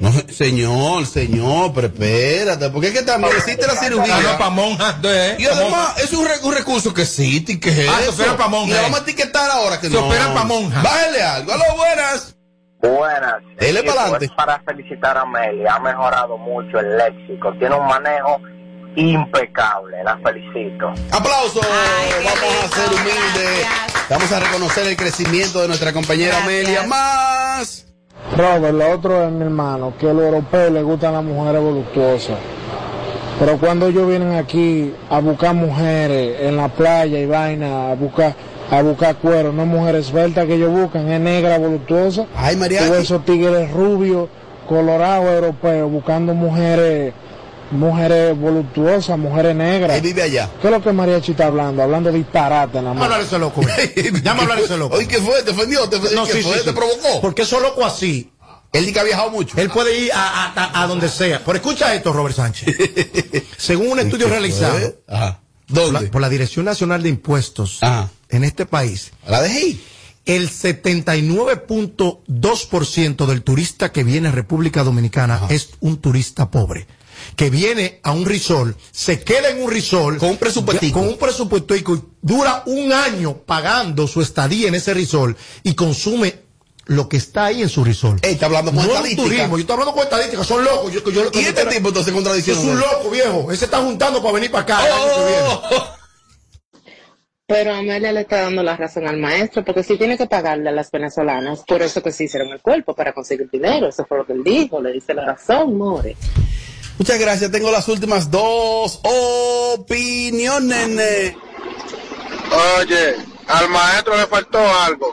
[0.00, 2.68] No, señor, señor, pero espérate.
[2.70, 4.14] Porque es que también existe la Ah, no, cirugía.
[5.38, 8.22] Y además, es un, re- un recurso que existe y que es Ah, eso.
[8.50, 8.82] monjas, Y la eh.
[8.82, 10.06] vamos a etiquetar ahora que Se no.
[10.06, 10.82] operan pa' monjas.
[10.82, 11.52] Bájale algo.
[11.52, 12.36] Aló, buenas.
[12.82, 13.34] Buenas.
[13.58, 14.26] Dele pa'lante.
[14.26, 15.74] es para felicitar a Amelia.
[15.76, 17.52] Ha mejorado mucho el léxico.
[17.58, 18.38] Tiene un manejo
[18.96, 20.04] impecable.
[20.04, 20.92] La felicito.
[21.12, 23.58] Ay, qué Vamos a ser humildes.
[23.60, 24.08] gracias.
[24.10, 26.64] Vamos a reconocer el crecimiento de nuestra compañera Gracias.
[26.66, 26.82] Amelia.
[26.84, 27.86] Más.
[28.36, 32.36] Robert, lo otro es mi hermano, que a los europeos les gustan las mujeres voluptuosas.
[33.38, 38.34] Pero cuando ellos vienen aquí a buscar mujeres en la playa y vaina, a buscar
[38.70, 42.26] a buscar cuero, no mujeres esbeltas que ellos buscan, es negra voluptuosa.
[42.34, 44.28] Ay, ves esos tigres rubios,
[44.68, 47.12] colorados, europeos, buscando mujeres
[47.70, 49.96] mujeres voluptuosas, mujeres negras.
[49.96, 50.50] Él vive allá.
[50.60, 51.82] ¿Qué es lo que Mariachi está hablando?
[51.82, 53.02] Hablando disparate nada Llama a más.
[53.04, 53.60] hablar ese loco.
[54.22, 54.96] Llama a hablar ese loco.
[54.96, 55.42] Oye, ¿qué fue?
[55.42, 55.88] ¿Te ofendió?
[55.88, 56.58] ¿Te, No, ¿qué sí, fue?
[56.58, 56.76] sí, ¿Te sí.
[56.76, 57.20] provocó?
[57.20, 58.30] Porque eso loco así.
[58.72, 59.56] Él dice que ha viajado mucho.
[59.58, 61.42] Él puede ir a, a- a- a donde sea.
[61.44, 62.76] Pero escucha esto, Robert Sánchez.
[63.56, 65.40] Según un estudio realizado Ajá.
[65.66, 66.08] por la, ¿Dónde?
[66.10, 68.10] por la Dirección Nacional de Impuestos Ajá.
[68.28, 69.82] en este país, La dejé ir.
[70.26, 76.86] el 79.2% del turista que viene a República Dominicana es un turista pobre.
[77.34, 80.18] Que viene a un risol, se queda en un risol.
[80.18, 81.00] Con un presupuestico.
[81.00, 86.46] Con un presupuestico y dura un año pagando su estadía en ese risol y consume
[86.86, 88.18] lo que está ahí en su risol.
[88.22, 89.22] Ey, está hablando con no es estadística.
[89.22, 90.92] turismo, yo estoy hablando con estadísticas, son locos.
[90.92, 92.62] Yo, yo, ¿Y este tipo entonces es contradiciendo?
[92.62, 93.50] un loco, viejo.
[93.50, 94.86] Ese está juntando para venir para acá.
[94.86, 95.42] el año que viene.
[95.48, 95.96] Oh.
[97.48, 100.72] Pero Amelia le está dando la razón al maestro, porque si tiene que pagarle a
[100.72, 103.86] las venezolanas, por eso que se hicieron el cuerpo, para conseguir dinero.
[103.86, 106.16] Eso fue lo que él dijo, le dice la razón, more.
[106.98, 107.50] Muchas gracias.
[107.50, 109.00] Tengo las últimas dos
[109.74, 110.86] opiniones.
[112.78, 113.16] Oye,
[113.48, 115.12] al maestro le faltó algo.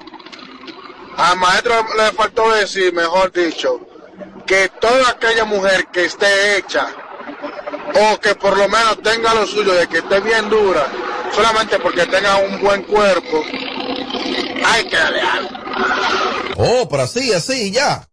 [1.17, 3.80] Al maestro le faltó decir, mejor dicho,
[4.46, 6.88] que toda aquella mujer que esté hecha
[7.96, 10.88] o que por lo menos tenga lo suyo de que esté bien dura,
[11.36, 13.43] solamente porque tenga un buen cuerpo,
[14.65, 15.50] hay que darle algo.
[16.58, 18.08] Oh, pero así, así, ya.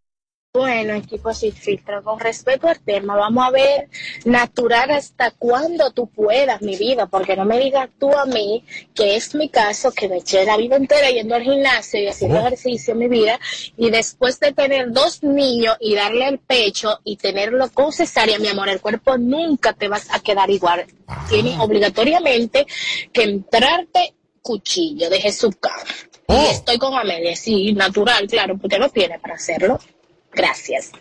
[0.52, 3.88] Bueno, equipo sin filtro, con respecto al tema, vamos a ver
[4.24, 9.14] natural hasta cuando tú puedas, mi vida, porque no me digas tú a mí, que
[9.14, 12.94] es mi caso, que me eché la vida entera yendo al gimnasio y haciendo ejercicio
[12.94, 13.38] en mi vida,
[13.76, 18.48] y después de tener dos niños y darle el pecho y tenerlo con cesárea, mi
[18.48, 20.84] amor, el cuerpo nunca te vas a quedar igual.
[21.28, 22.66] Tienes obligatoriamente
[23.12, 25.54] que entrarte cuchillo de Jesús
[26.26, 26.50] Y Oh.
[26.50, 29.78] estoy con Amelia, sí, natural, claro, porque no tiene para hacerlo.
[30.32, 30.92] Gracias.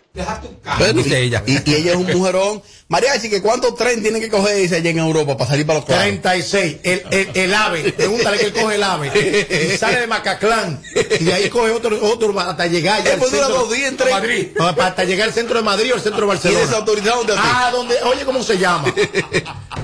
[0.78, 1.42] Bueno, Dice y, ella.
[1.46, 2.62] y- y ella es un mujerón.
[2.88, 5.86] Mariachi, ¿que cuántos tren tienen que coger dice, allá en Europa para salir para los
[5.86, 6.04] cuadros?
[6.20, 6.76] 36.
[6.82, 7.92] El, el, el ave.
[7.92, 9.72] Pregúntale que él coge el ave.
[9.72, 10.82] Y sale de Macaclán.
[11.20, 14.10] Y de ahí coge otro, otro hasta llegar ya puede durar dos días en tren.
[14.12, 14.48] Madrid.
[14.58, 16.60] Hasta llegar al centro de Madrid o al centro de ¿Y Barcelona.
[16.66, 17.32] desautorizado ti?
[17.36, 18.92] Ah, donde, oye, ¿cómo se llama?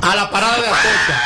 [0.01, 1.23] A la parada de Atocha.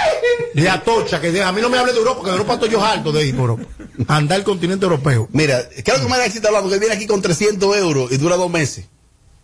[0.55, 2.69] De Atocha, que de- a mí no me hable de Europa, porque de Europa estoy
[2.69, 3.63] yo harto de ir por Europa.
[4.09, 5.29] Andar el continente europeo.
[5.33, 8.51] Mira, creo que Mariachi está hablando que viene aquí con 300 euros y dura dos
[8.51, 8.85] meses.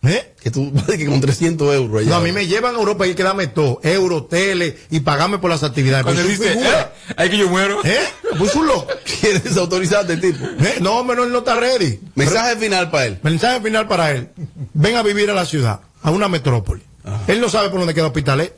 [0.06, 0.34] ¿Eh?
[0.42, 2.10] Que tú, que con 300 euros allá.
[2.10, 5.00] No, a mí me llevan a Europa y hay que darme todo, euro, tele y
[5.00, 6.04] pagarme por las actividades.
[6.04, 6.92] Cuando Pues dice, figura.
[7.08, 7.80] "Eh, hay que yo muero.
[7.84, 7.98] ¿Eh?
[8.38, 8.86] Pues un loco.
[9.20, 10.44] ¿Quieres desautorizarte el tipo?
[10.44, 10.76] ¿Eh?
[10.80, 12.00] No, hombre, no, él no está ready.
[12.14, 13.18] Mensaje final para él.
[13.22, 14.28] Mensaje final para él.
[14.74, 16.82] Ven a vivir a la ciudad, a una metrópoli.
[17.28, 18.54] Él no sabe por dónde queda Hospitalet.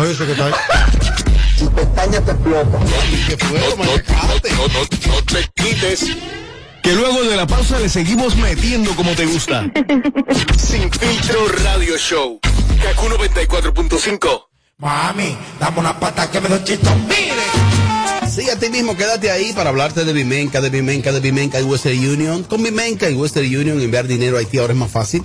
[0.00, 0.52] Oye, eso que está ahí.
[1.58, 2.78] Tu pestaña te explota.
[2.78, 4.80] No, no,
[5.16, 6.04] no te quites.
[6.84, 9.64] Que luego de la pausa le seguimos metiendo como te gusta.
[10.58, 12.38] Sin filtro radio show.
[12.82, 14.44] Kaku 94.5.
[14.76, 16.94] Mami, dame una pata que me doy chito.
[17.08, 18.28] Mire.
[18.30, 21.62] Sí, a ti mismo quédate ahí para hablarte de Vimenca, de Vimenca, de Vimenca y
[21.62, 22.42] Western Union.
[22.42, 25.24] Con Vimenca y Western Union enviar dinero a Haití ahora es más fácil.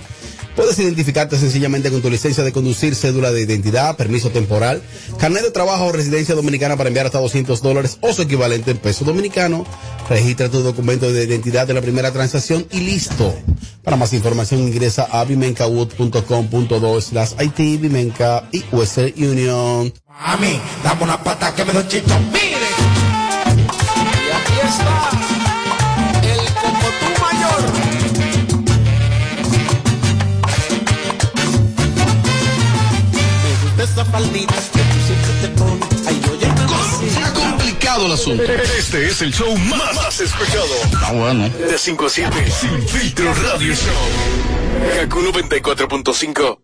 [0.60, 4.82] Puedes identificarte sencillamente con tu licencia de conducir, cédula de identidad, permiso temporal,
[5.16, 8.76] carnet de trabajo o residencia dominicana para enviar hasta 200 dólares o su equivalente en
[8.76, 9.64] peso dominicano.
[10.10, 13.34] Registra tu documento de identidad de la primera transacción y listo.
[13.82, 19.90] Para más información ingresa a vimencawood.com.do slash IT, Vimenca y Western Union.
[20.08, 22.14] Mami, dame una pata que me doy chito.
[22.34, 22.68] Mire.
[23.96, 25.29] Y aquí está.
[33.90, 36.06] Esa faldita que tú siempre te pones.
[36.06, 36.20] Ay,
[37.06, 38.42] Está complicado el asunto.
[38.42, 40.66] Este es el show más, más escuchado.
[41.02, 41.48] Ah, bueno.
[41.48, 42.50] De 5 a 7.
[42.50, 45.00] Sin filtro radio show.
[45.00, 46.58] Kaku 94.5.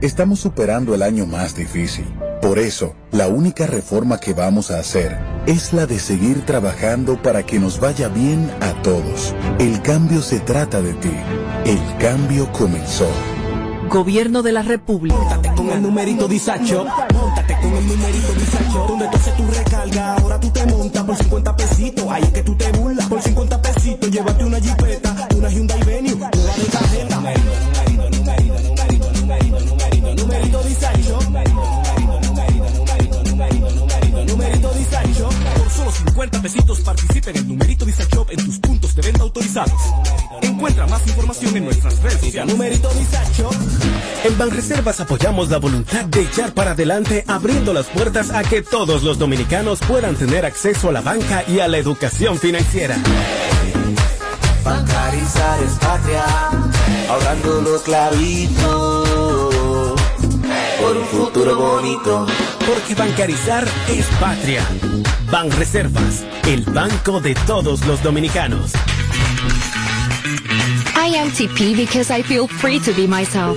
[0.00, 2.06] Estamos superando el año más difícil.
[2.40, 7.44] Por eso, la única reforma que vamos a hacer es la de seguir trabajando para
[7.44, 9.34] que nos vaya bien a todos.
[9.58, 11.12] El cambio se trata de ti.
[11.64, 13.10] El cambio comenzó.
[13.88, 15.16] Gobierno de la República.
[15.16, 16.84] Móntate con el numerito Disacho.
[17.14, 18.86] Móntate con el numerito Disacho.
[18.86, 22.04] Donde tú haces tu recarga, ahora tú te montas por 50 pesitos.
[22.10, 23.06] Ahí es que tú te burlas.
[23.06, 27.16] Por 50 pesitos, llévate una jipeta, una Hyundai Venue, nueva de cajeta.
[27.16, 31.18] Numerito, numerito, numerito, numerito, numerito, numerito, numerito Disacho.
[31.22, 31.62] Numerito,
[32.26, 35.28] numerito, numerito, numerito, numerito, numerito Disacho.
[35.56, 39.80] Por solo 50 pesitos participa en el numerito Disacho en tus puntos de venta autorizados.
[40.42, 41.64] Encuentra más información En
[44.36, 49.18] Banreservas apoyamos la voluntad de echar para adelante abriendo las puertas a que todos los
[49.18, 52.96] dominicanos puedan tener acceso a la banca y a la educación financiera.
[54.64, 56.24] Bancarizar es patria,
[57.08, 59.08] ahorrando los clavitos
[60.80, 62.26] por un futuro bonito.
[62.66, 64.62] Porque bancarizar es patria.
[65.30, 68.72] Banreservas, el banco de todos los dominicanos.
[70.94, 73.56] I am TP because I feel free to be myself.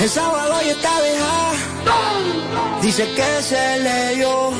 [0.00, 1.52] El sábado ya está dejada.
[2.80, 4.50] Dice que se leyó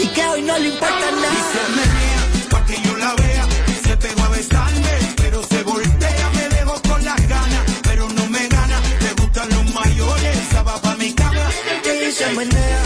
[0.00, 2.50] y que hoy no le importa nada.
[2.50, 3.46] Pa' que yo la vea,
[3.86, 8.48] se pegó a besarme, pero se voltea, me dejó con las ganas, pero no me
[8.48, 11.48] gana, le gustan los mayores, esa va pa' mi cama.
[11.84, 12.82] Y se menea,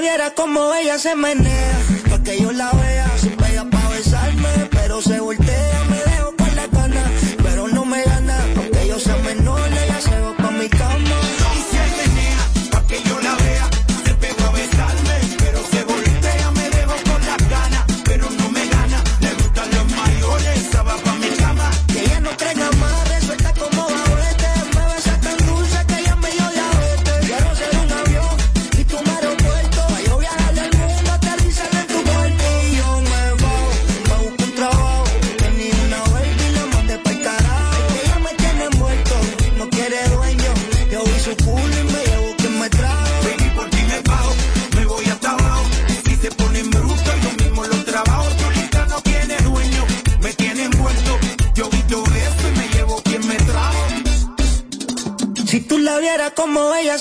[0.00, 5.02] Vieras como ella se menea, pa' que yo la vea, se pega pa' besarme, pero
[5.02, 5.87] se voltea,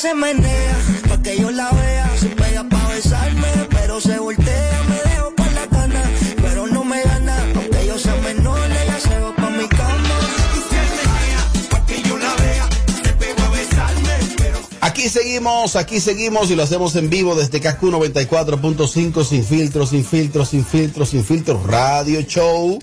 [0.08, 0.78] se menea,
[1.10, 5.54] pa' que yo la vea, se pega pa' besarme, pero se voltea, me dejo con
[5.54, 6.04] la gana,
[6.42, 10.18] pero no me gana, aunque yo sea menor, ella se va pa' mi cama.
[10.56, 12.70] Y se menea, pa' que yo la vea,
[13.04, 17.60] se pega a besarme, pero Aquí seguimos, aquí seguimos y lo hacemos en vivo desde
[17.60, 22.80] KQ 94.5 sin filtro, sin filtro, sin filtro, sin filtro, radio show.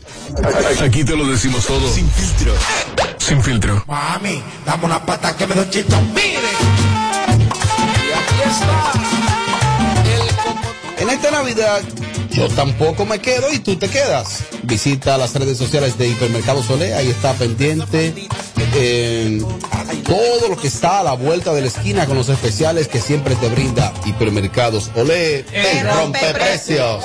[0.85, 1.91] Aquí te lo decimos todo.
[1.91, 2.53] Sin filtro.
[3.17, 3.83] Sin filtro.
[3.87, 5.99] Mami, dame una pata que me doy chito.
[6.15, 6.74] Mire.
[10.99, 11.83] En esta Navidad
[12.31, 14.45] yo tampoco me quedo y tú te quedas.
[14.63, 18.15] Visita las redes sociales de Hipermercado Solé, ahí está pendiente
[18.77, 19.41] eh,
[20.05, 23.37] todo lo que está a la vuelta de la esquina con los especiales que siempre
[23.37, 27.05] te brinda Hipermercados Olé, el rompe precios.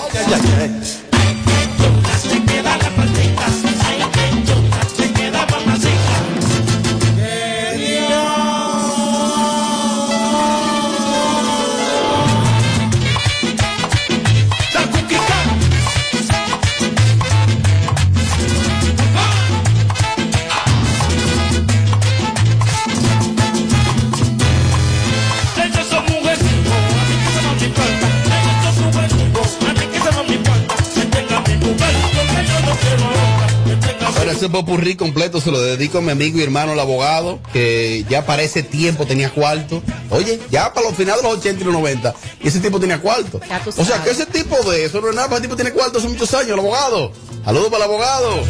[34.70, 38.44] Popurrí completo se lo dedico a mi amigo y hermano el abogado, que ya para
[38.44, 39.82] ese tiempo tenía cuarto.
[40.12, 43.02] Oye, ya para los finales de los 80 y los 90, y ese tipo tenía
[43.02, 43.40] cuarto.
[43.66, 44.02] O sea, sabes.
[44.04, 46.52] que ese tipo de eso no es nada, ese tipo tiene cuarto hace muchos años,
[46.52, 47.12] el abogado.
[47.44, 48.44] Saludos para el abogado.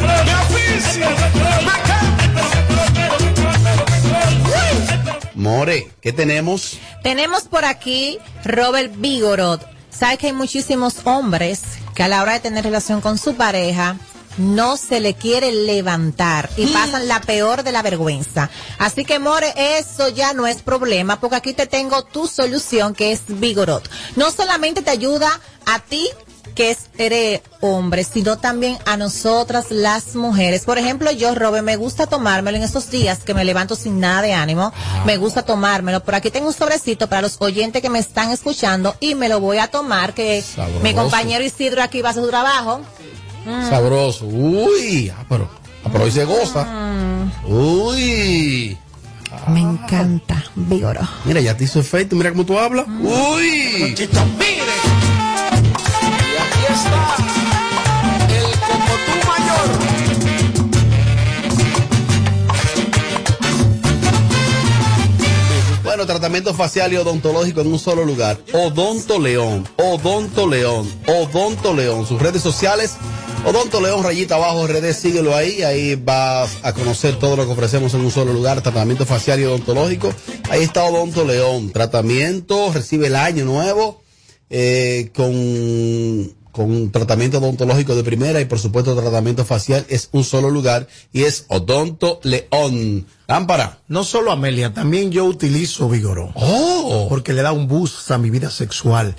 [5.34, 6.78] More, ¿qué tenemos?
[7.02, 9.66] Tenemos por aquí Robert Vigorot.
[9.88, 11.62] Sabe que hay muchísimos hombres
[11.94, 13.96] que a la hora de tener relación con su pareja
[14.40, 18.50] no se le quiere levantar y pasan la peor de la vergüenza.
[18.78, 23.12] Así que, More, eso ya no es problema porque aquí te tengo tu solución que
[23.12, 23.88] es Vigorot.
[24.16, 26.08] No solamente te ayuda a ti
[26.54, 30.64] que es, eres hombre, sino también a nosotras las mujeres.
[30.64, 34.22] Por ejemplo, yo, Robert, me gusta tomármelo en esos días que me levanto sin nada
[34.22, 34.72] de ánimo.
[35.04, 36.02] Me gusta tomármelo.
[36.02, 39.40] Por aquí tengo un sobrecito para los oyentes que me están escuchando y me lo
[39.40, 40.80] voy a tomar, que Sabroso.
[40.80, 42.80] mi compañero Isidro aquí va a hacer su trabajo.
[43.44, 43.68] Mm.
[43.68, 44.26] Sabroso.
[44.26, 45.48] Uy, ah, pero,
[45.84, 46.66] ah, pero hoy se goza.
[47.46, 48.76] Uy.
[49.48, 51.00] Me encanta, Vigoro.
[51.24, 52.86] Mira, ya te hizo efecto, mira cómo tú hablas.
[52.88, 53.46] Uy.
[53.78, 54.22] Y aquí está
[58.28, 59.68] el como tú mayor.
[65.84, 68.38] Bueno, tratamiento facial y odontológico en un solo lugar.
[68.52, 72.06] Odonto León, Odonto León, Odonto León.
[72.06, 72.96] Sus redes sociales,
[73.44, 75.62] Odonto León, rayita abajo, redes, síguelo ahí.
[75.62, 78.62] Ahí vas a conocer todo lo que ofrecemos en un solo lugar.
[78.62, 80.12] Tratamiento facial y odontológico.
[80.50, 81.70] Ahí está Odonto León.
[81.70, 84.02] Tratamiento, recibe el año nuevo
[84.50, 89.84] eh, con, con tratamiento odontológico de primera y por supuesto tratamiento facial.
[89.88, 93.06] Es un solo lugar y es Odonto León.
[93.26, 93.78] Lámpara.
[93.88, 96.32] No solo Amelia, también yo utilizo Vigoró.
[96.34, 97.06] Oh.
[97.08, 99.14] Porque le da un boost a mi vida sexual.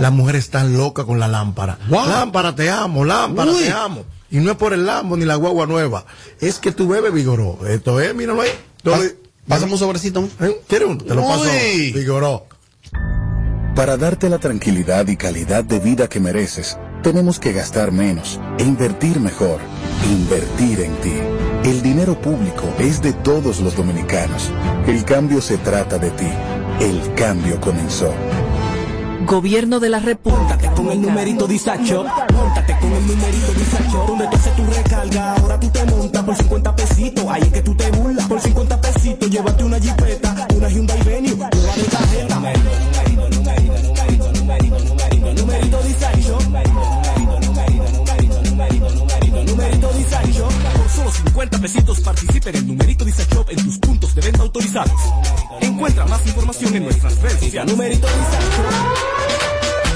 [0.00, 1.78] Las mujeres están locas con la lámpara.
[1.88, 3.62] Lámpara, te amo, lámpara, Uy.
[3.62, 4.04] te amo.
[4.30, 6.06] Y no es por el lambo ni la guagua nueva.
[6.40, 7.58] Es que tú bebes Vigoró.
[7.68, 8.50] Esto es, míralo ahí.
[9.46, 10.28] Pásame un sobrecito.
[10.40, 10.60] ¿Eh?
[10.66, 11.04] ¿Quieres uno?
[11.04, 11.42] Te lo paso.
[11.42, 11.92] Uy.
[11.92, 12.46] Vigoró.
[13.74, 18.64] Para darte la tranquilidad y calidad de vida que mereces, tenemos que gastar menos e
[18.64, 19.60] invertir mejor.
[20.10, 21.14] Invertir en ti.
[21.64, 24.50] El dinero público es de todos los dominicanos.
[24.86, 26.28] El cambio se trata de ti.
[26.80, 28.12] El cambio comenzó.
[29.24, 30.58] Gobierno de la República.
[30.74, 32.04] Con el numerito Disacho,
[32.34, 34.04] montate con el numerito Disacho.
[34.06, 37.24] Donde tú haces tu recarga, ahora tú te montas por 50 pesitos.
[37.26, 38.26] Ahí es que tú te burlas.
[38.26, 42.42] Por 50 pesitos, llévate una jipeta, una Hyundai Venue, nueva de tarjeta.
[51.12, 55.00] Solo 50 pesitos participa en numerito Disacho en tus puntos de venta autorizados.
[55.60, 57.72] Encuentra más información en nuestras redes sociales.
[57.72, 58.06] Numerito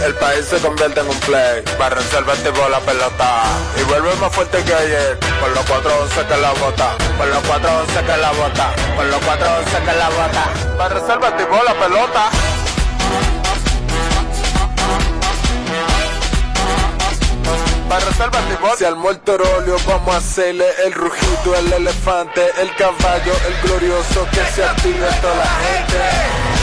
[0.05, 1.63] El país se convierte en un play.
[1.79, 3.43] Para reservar tipo la pelota.
[3.81, 5.19] Y vuelve más fuerte que ayer.
[5.41, 6.97] Por los 411 que la bota.
[7.17, 8.75] Por los 411 que la bota.
[8.97, 10.77] Por los 411 que la bota.
[10.79, 12.31] Para reservar tipo la pelota.
[17.89, 18.77] Para reservar tipo.
[18.77, 19.77] Se armó el torolio.
[19.87, 24.27] Vamos a hacerle el rugido, el elefante, el caballo, el glorioso.
[24.33, 26.56] Que se active toda la gente.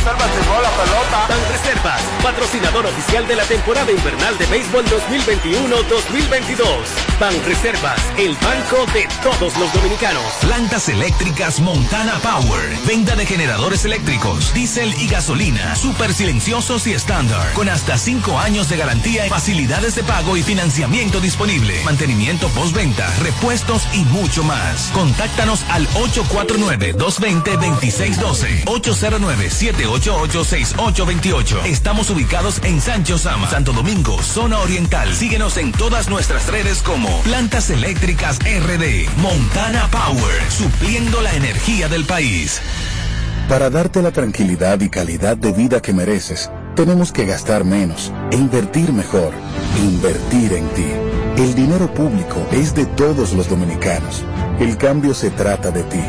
[0.00, 1.28] Reservas y bola pelota.
[1.28, 6.64] Ban Reservas, patrocinador oficial de la temporada invernal de béisbol 2021-2022.
[7.20, 10.24] Ban Reservas, el banco de todos los dominicanos.
[10.40, 12.78] Plantas eléctricas Montana Power.
[12.86, 15.76] Venta de generadores eléctricos, diésel y gasolina.
[15.76, 17.52] Super silenciosos y estándar.
[17.52, 21.78] Con hasta 5 años de garantía, facilidades de pago y financiamiento disponible.
[21.84, 24.90] Mantenimiento postventa, repuestos y mucho más.
[24.94, 28.64] Contáctanos al 849-220-2612.
[30.00, 31.64] 809-788-6828.
[31.66, 35.12] Estamos ubicados en Sancho Sama, Santo Domingo, zona oriental.
[35.14, 39.08] Síguenos en todas nuestras redes como Plantas Eléctricas RD.
[39.18, 40.50] Montana Power.
[40.50, 42.60] Supliendo la energía del país.
[43.48, 48.36] Para darte la tranquilidad y calidad de vida que mereces, tenemos que gastar menos e
[48.36, 49.32] invertir mejor.
[49.78, 50.86] Invertir en ti.
[51.36, 54.22] El dinero público es de todos los dominicanos.
[54.60, 56.00] El cambio se trata de ti.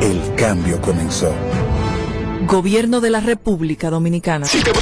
[0.00, 1.32] El cambio comenzó.
[2.46, 4.46] Gobierno de la República Dominicana.
[4.46, 4.72] Si te,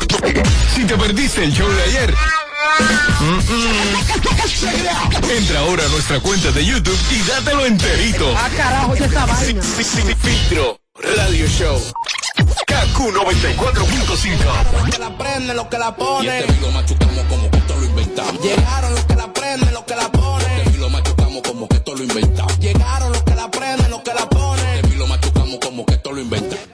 [0.74, 2.14] si te perdiste el show de ayer.
[3.20, 8.32] mm, mm, Entra ahora a nuestra cuenta de YouTube y dátelo enterito.
[8.36, 9.62] Ah, carajo, ¿qué es esta vaina?
[9.62, 10.78] Sin- sin- sin filtro
[11.16, 11.80] Radio Show.
[12.66, 14.90] KQ 94.5.
[14.90, 16.24] que la prenden, los que la ponen.
[16.24, 18.42] Y este lo machucamos como que esto lo inventamos.
[18.42, 20.60] Llegaron los que la prenden, los que la ponen.
[20.66, 22.58] Este lo machucamos como que esto lo inventamos.
[22.58, 24.35] Llegaron los que la prenden, los que la ponen.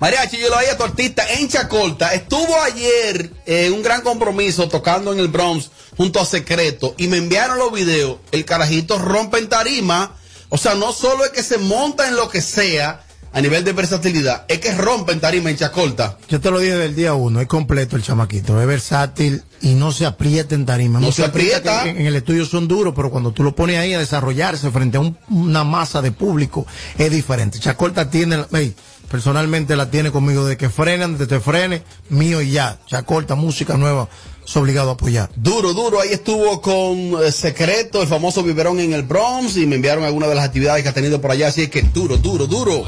[0.02, 2.12] Mariachi, yo lo veía tu artista en Chacolta.
[2.12, 7.18] Estuvo ayer en un gran compromiso tocando en el Bronx junto a Secreto y me
[7.18, 8.16] enviaron los videos.
[8.32, 10.16] El carajito rompe en tarima.
[10.48, 13.72] O sea, no solo es que se monta en lo que sea a nivel de
[13.72, 16.18] versatilidad, es que rompe en tarima en Chacolta.
[16.28, 19.92] Yo te lo dije del día uno, es completo el chamaquito, es versátil y no
[19.92, 20.98] se aprieta en tarima.
[20.98, 21.88] No se aprieta.
[21.88, 24.96] En, en el estudio son duros, pero cuando tú lo pones ahí a desarrollarse frente
[24.96, 26.66] a un- una masa de público,
[26.98, 27.60] es diferente.
[27.60, 28.74] Chacolta tiene, la- ey,
[29.12, 32.78] personalmente la tiene conmigo de que frenan, de te frene, mío y ya.
[32.86, 34.08] Chacolta, música nueva,
[34.42, 35.28] es obligado a apoyar.
[35.36, 36.00] Duro, duro.
[36.00, 40.30] Ahí estuvo con eh, Secreto, el famoso biberón en el Bronx y me enviaron algunas
[40.30, 41.48] de las actividades que ha tenido por allá.
[41.48, 42.84] Así es que duro, duro, duro.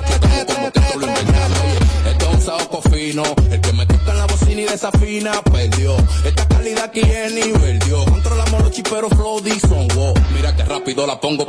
[3.51, 4.14] El que me toca
[4.59, 5.97] y desafina, perdió.
[6.25, 8.05] Esta calidad aquí es nivel, Dios.
[8.05, 10.15] Controlamos los chiperos flow Dixon, wow.
[10.35, 11.47] Mira que rápido la pongo.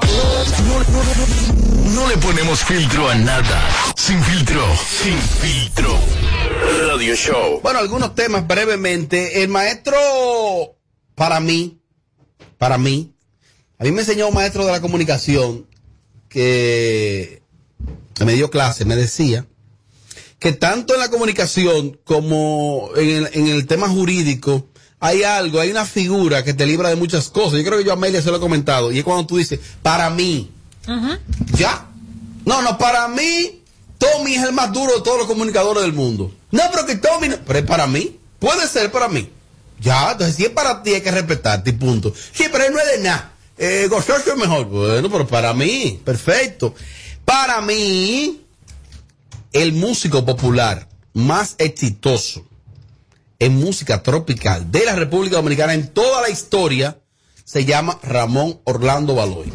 [1.93, 3.69] No le ponemos filtro a nada.
[3.95, 4.61] Sin filtro.
[5.03, 5.97] Sin filtro.
[6.87, 7.59] Radio Show.
[7.61, 9.43] Bueno, algunos temas brevemente.
[9.43, 9.95] El maestro,
[11.15, 11.79] para mí,
[12.57, 13.13] para mí,
[13.77, 15.67] a mí me enseñó un maestro de la comunicación
[16.29, 17.41] que
[18.25, 19.45] me dio clase, me decía
[20.45, 24.67] que tanto en la comunicación como en el, en el tema jurídico
[24.99, 27.53] hay algo, hay una figura que te libra de muchas cosas.
[27.57, 28.91] Yo creo que yo a Amelia se lo he comentado.
[28.91, 30.51] Y es cuando tú dices, para mí,
[31.57, 31.87] ¿Ya?
[32.45, 33.63] No, no, para mí,
[33.97, 36.31] Tommy es el más duro de todos los comunicadores del mundo.
[36.51, 38.15] No, pero que Tommy, no- pero es para mí.
[38.37, 39.27] Puede ser para mí.
[39.81, 42.13] Ya, entonces si es para ti hay que respetarte y punto.
[42.33, 43.33] Sí, pero él no es de nada.
[43.57, 44.65] Eh, es mejor.
[44.65, 46.75] Bueno, pero para mí, perfecto.
[47.25, 48.44] Para mí,
[49.55, 52.45] el músico popular más exitoso
[53.39, 56.97] en música tropical de la República Dominicana en toda la historia
[57.45, 59.51] se llama Ramón Orlando Baloy.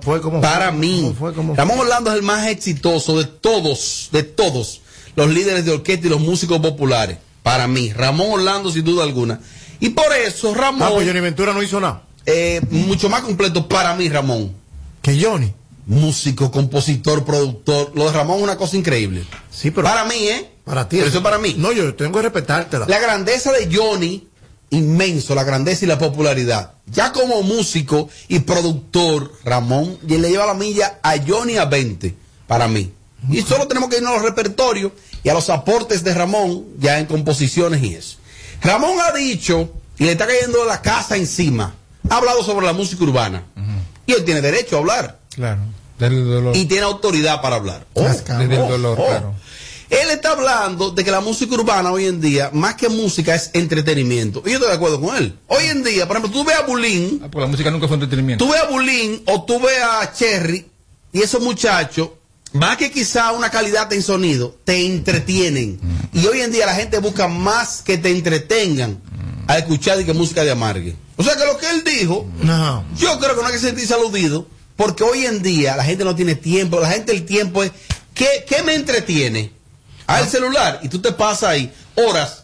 [0.00, 1.14] Fue como Para mí,
[1.54, 4.80] Ramón Orlando es el más exitoso de todos, de todos
[5.14, 7.18] los líderes de orquesta y los músicos populares.
[7.44, 9.38] Para mí, Ramón Orlando sin duda alguna.
[9.78, 10.82] Y por eso Ramón...
[10.82, 12.02] Ah, pues Johnny Ventura no hizo nada.
[12.26, 14.52] eh, mucho más completo para mí, Ramón.
[15.00, 15.52] Que Johnny.
[15.86, 17.92] Músico, compositor, productor.
[17.94, 19.24] Lo de Ramón es una cosa increíble.
[19.50, 19.86] Sí, pero.
[19.86, 20.50] Para mí, ¿eh?
[20.64, 20.96] Para ti.
[20.96, 21.54] Pero eso es para mí.
[21.58, 22.86] No, yo tengo que respetártela.
[22.88, 24.28] La grandeza de Johnny,
[24.70, 26.74] inmenso, la grandeza y la popularidad.
[26.86, 32.14] Ya como músico y productor, Ramón y le lleva la milla a Johnny a 20,
[32.46, 32.92] para mí.
[33.30, 36.98] Y solo tenemos que irnos a los repertorios y a los aportes de Ramón, ya
[36.98, 38.18] en composiciones y eso.
[38.62, 41.74] Ramón ha dicho, y le está cayendo la casa encima,
[42.08, 43.44] ha hablado sobre la música urbana.
[44.06, 45.20] Y él tiene derecho a hablar.
[45.34, 45.60] Claro.
[45.98, 46.56] Del dolor.
[46.56, 47.86] Y tiene autoridad para hablar.
[47.94, 49.06] Oh, Desde el oh, dolor, oh.
[49.06, 49.34] claro.
[49.90, 53.50] Él está hablando de que la música urbana hoy en día, más que música, es
[53.52, 54.42] entretenimiento.
[54.46, 55.36] Y yo estoy de acuerdo con él.
[55.48, 57.96] Hoy en día, por ejemplo, tú ves a Bulín, Ah, porque la música nunca fue
[57.96, 58.42] entretenimiento.
[58.44, 60.66] tú ves a Bulín o tú ves a Cherry
[61.12, 62.08] y esos muchachos,
[62.54, 65.78] más que quizá una calidad en sonido, te entretienen.
[66.14, 68.98] Y hoy en día la gente busca más que te entretengan
[69.46, 70.96] a escuchar y que música de amargue.
[71.16, 72.82] O sea que lo que él dijo, No.
[72.96, 74.46] yo creo que no hay que sentirse aludido,
[74.82, 77.70] porque hoy en día la gente no tiene tiempo, la gente el tiempo es,
[78.14, 79.52] ¿qué, qué me entretiene?
[80.08, 82.42] Al celular, y tú te pasas ahí horas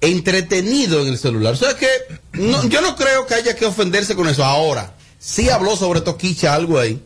[0.00, 1.54] entretenido en el celular.
[1.54, 1.88] O sea que
[2.34, 4.44] no- yo no creo que haya que ofenderse con eso.
[4.44, 7.02] Ahora, sí habló sobre Toquicha algo ahí,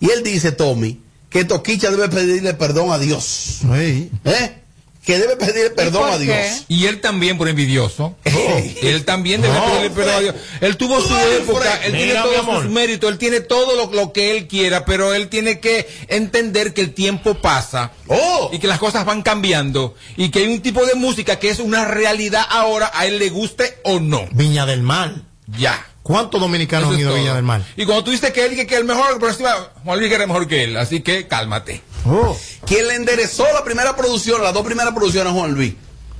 [0.00, 1.00] y él dice, Tommy,
[1.30, 3.60] que Toquicha debe pedirle perdón a Dios.
[3.62, 4.10] Sí.
[4.24, 4.58] ¿Eh?
[5.06, 6.64] Que debe pedir perdón a Dios.
[6.66, 8.16] Y él también por envidioso.
[8.82, 10.34] Él también debe No, pedirle perdón a Dios.
[10.60, 14.12] Él tuvo su época, él Mira, tiene todos sus méritos, él tiene todo lo, lo
[14.12, 18.50] que él quiera, pero él tiene que entender que el tiempo pasa Oh.
[18.52, 21.60] y que las cosas van cambiando y que hay un tipo de música que es
[21.60, 24.26] una realidad ahora, a él le guste o no.
[24.32, 25.14] Viña del Mar.
[25.56, 25.86] Ya.
[26.02, 27.18] ¿Cuántos dominicanos Eso han ido a.
[27.18, 27.62] Viña del Mar?
[27.76, 29.54] Y cuando tú dices que él que, que el mejor, pero encima
[29.84, 31.82] Juan Luis era mejor que él, así que cálmate.
[32.08, 32.36] Oh.
[32.66, 35.74] Quien le enderezó la primera producción, las dos primeras producciones a Juan Luis.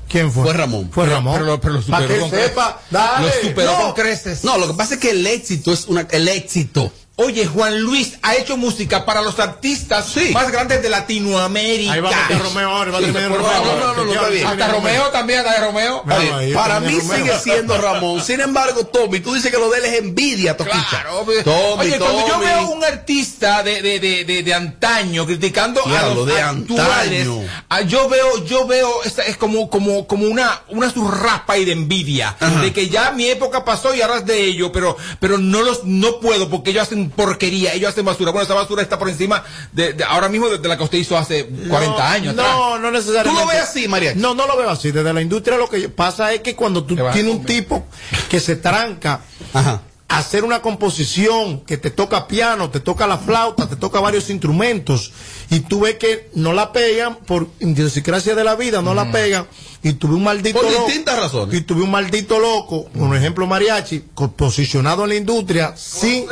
[0.09, 0.45] ¿Quién fue?
[0.45, 0.89] Fue Ramón.
[0.93, 1.35] Fue Ramón.
[1.35, 3.27] Pero, lo- pero lo Para superó que con sepa, dale.
[3.27, 3.79] Lo superó No.
[3.83, 4.45] con creces.
[4.45, 6.93] No, lo que pasa es que el éxito es una, el éxito.
[7.19, 11.95] Oye, Juan Luis ha hecho música para los artistas más grandes de Latinoamérica.
[11.95, 13.75] Ahí va a meter Romeo ahora, va a Sí, meter Romeo ahora.
[13.81, 14.47] No, no, no, está bien.
[14.47, 16.05] Hasta Romeo también, hasta Romeo.
[16.53, 18.23] Para mí sigue siendo Ramón.
[18.23, 21.07] Sin embargo, Tommy, tú dices que lo de él es envidia, Toquicha.
[21.43, 26.09] Tommy, Oye, cuando yo veo un artista de, de, de, de, de antaño criticando a
[26.15, 27.27] los de actuales,
[27.71, 32.37] ah, yo veo, yo veo, es como, como, como una, una surraspa y de envidia,
[32.61, 35.85] de que ya mi época pasó y ahora es de ello, pero, pero no los,
[35.85, 38.31] no puedo porque ellos hacen porquería, ellos hacen basura.
[38.33, 39.43] Bueno, esa basura está por encima
[39.73, 42.33] de, de- ahora mismo de, de la que usted hizo hace 40 años.
[42.35, 42.49] atrás.
[42.57, 43.31] No, no necesariamente.
[43.41, 44.13] ¿Tú lo ves así, María?
[44.15, 44.91] No, no lo veo así.
[44.93, 47.87] Desde la industria lo que pasa es que cuando tú tienes un tipo
[48.29, 49.21] que se tranca
[49.53, 49.83] Ajá.
[50.09, 55.13] Hacer una composición que te toca piano, te toca la flauta, te toca varios instrumentos
[55.51, 59.47] y tú ves que no la pegan por idiosincrasia de la vida, no la pegan
[59.83, 61.55] y tuve un maldito Por loco, distintas razones.
[61.57, 64.05] y tuve un maldito loco, por ejemplo mariachi,
[64.37, 66.27] posicionado en la industria sin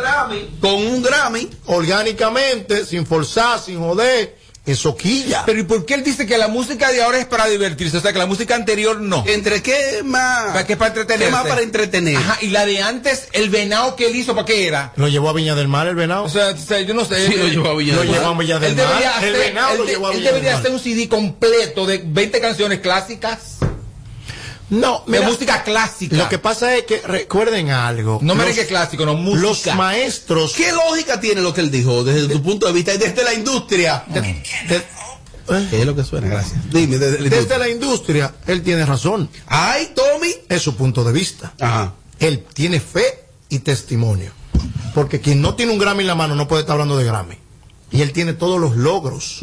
[0.61, 1.51] Con un Grammy.
[1.66, 4.37] orgánicamente, sin forzar, sin joder,
[4.67, 5.43] eso quilla.
[5.45, 7.99] Pero ¿y por qué él dice que la música de ahora es para divertirse?
[7.99, 9.25] O sea, que la música anterior no.
[9.27, 10.47] ¿Entre qué más?
[10.47, 10.77] ¿Para qué?
[10.77, 11.25] Para entretenerse.
[11.27, 12.17] ¿Qué más para entretener?
[12.17, 14.93] Ajá, y la de antes, el venado que él hizo, ¿para qué era?
[14.97, 16.25] Lo llevó a Viña del Mar el venado.
[16.25, 17.27] O sea, o sea, yo no sé.
[17.27, 18.07] Sí, lo llevó a Lo del Mar.
[18.07, 18.87] llevó a Villa del Él Mar.
[18.89, 20.61] debería El venado él lo llevó a él Villa del debería Mar.
[20.61, 23.39] hacer un CD completo de 20 canciones clásicas.
[24.71, 26.17] No, de mira, música clásica.
[26.17, 28.19] Lo que pasa es que recuerden algo.
[28.23, 29.71] no Los- merengue clásico, no música.
[29.71, 30.53] Los maestros.
[30.55, 33.35] ¿Qué lógica tiene lo que él dijo desde tu punto de vista y desde la
[33.35, 34.05] industria?
[34.09, 34.85] de-
[35.71, 36.29] ¿Qué es lo que suena?
[36.29, 36.59] Gracias.
[36.71, 39.29] Dime, desde la desde la industria, él tiene razón.
[39.47, 40.35] Ay, Tommy.
[40.49, 41.53] Es su punto de vista.
[41.61, 41.93] Ajá.
[42.19, 44.33] Él tiene fe y testimonio.
[44.95, 47.37] Porque quien no tiene un Grammy en la mano no puede estar hablando de Grammy.
[47.91, 49.41] Y él tiene todos los logros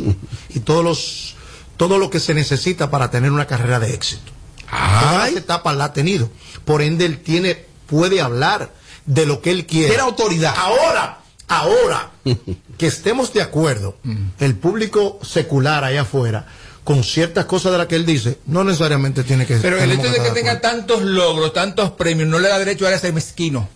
[0.50, 1.36] y todos los,
[1.78, 4.32] todo lo que se necesita para tener una carrera de éxito.
[4.72, 6.30] Todas las etapas la ha tenido.
[6.66, 8.72] Por ende, él tiene, puede hablar
[9.06, 9.90] de lo que él quiere.
[9.90, 10.54] Tiene autoridad.
[10.58, 12.12] Ahora, ahora,
[12.78, 13.98] que estemos de acuerdo,
[14.40, 16.48] el público secular allá afuera,
[16.84, 20.10] con ciertas cosas de las que él dice, no necesariamente tiene que Pero el hecho
[20.10, 23.70] de que tenga tantos logros, tantos premios, no le da derecho a ser mezquino.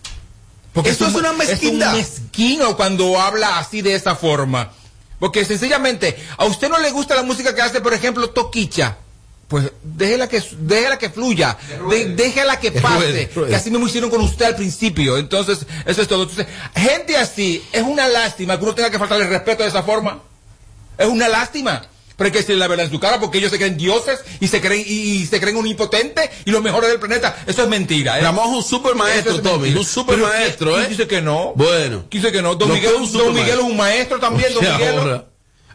[0.72, 1.96] Porque Eso es un- una mezquindad.
[1.98, 4.72] Es un mezquino cuando habla así de esa forma.
[5.18, 8.98] Porque sencillamente, a usted no le gusta la música que hace, por ejemplo, Toquicha.
[9.48, 11.56] Pues déjela que, déjela que fluya,
[11.88, 15.18] de- déjela que pase, que así mismo hicieron con usted al principio.
[15.18, 16.22] Entonces, eso es todo.
[16.24, 19.84] Entonces, gente así, es una lástima que uno tenga que faltarle el respeto de esa
[19.84, 20.20] forma.
[20.98, 21.82] Es una lástima.
[22.16, 24.60] Pero hay que la verdad en su cara porque ellos se creen dioses y se
[24.60, 27.36] creen, y, y se creen un impotente y los mejores del planeta.
[27.46, 28.18] Eso es mentira.
[28.18, 28.22] ¿eh?
[28.22, 29.74] Ramón es un super maestro, es Tommy.
[29.74, 30.88] Un super Pero maestro, ¿quién ¿eh?
[30.88, 31.52] dice que no?
[31.54, 32.04] Bueno.
[32.10, 32.54] Dice que no.
[32.54, 34.52] Don Miguel, que es un Don Miguel es un maestro también.
[34.54, 35.22] Don Miguel.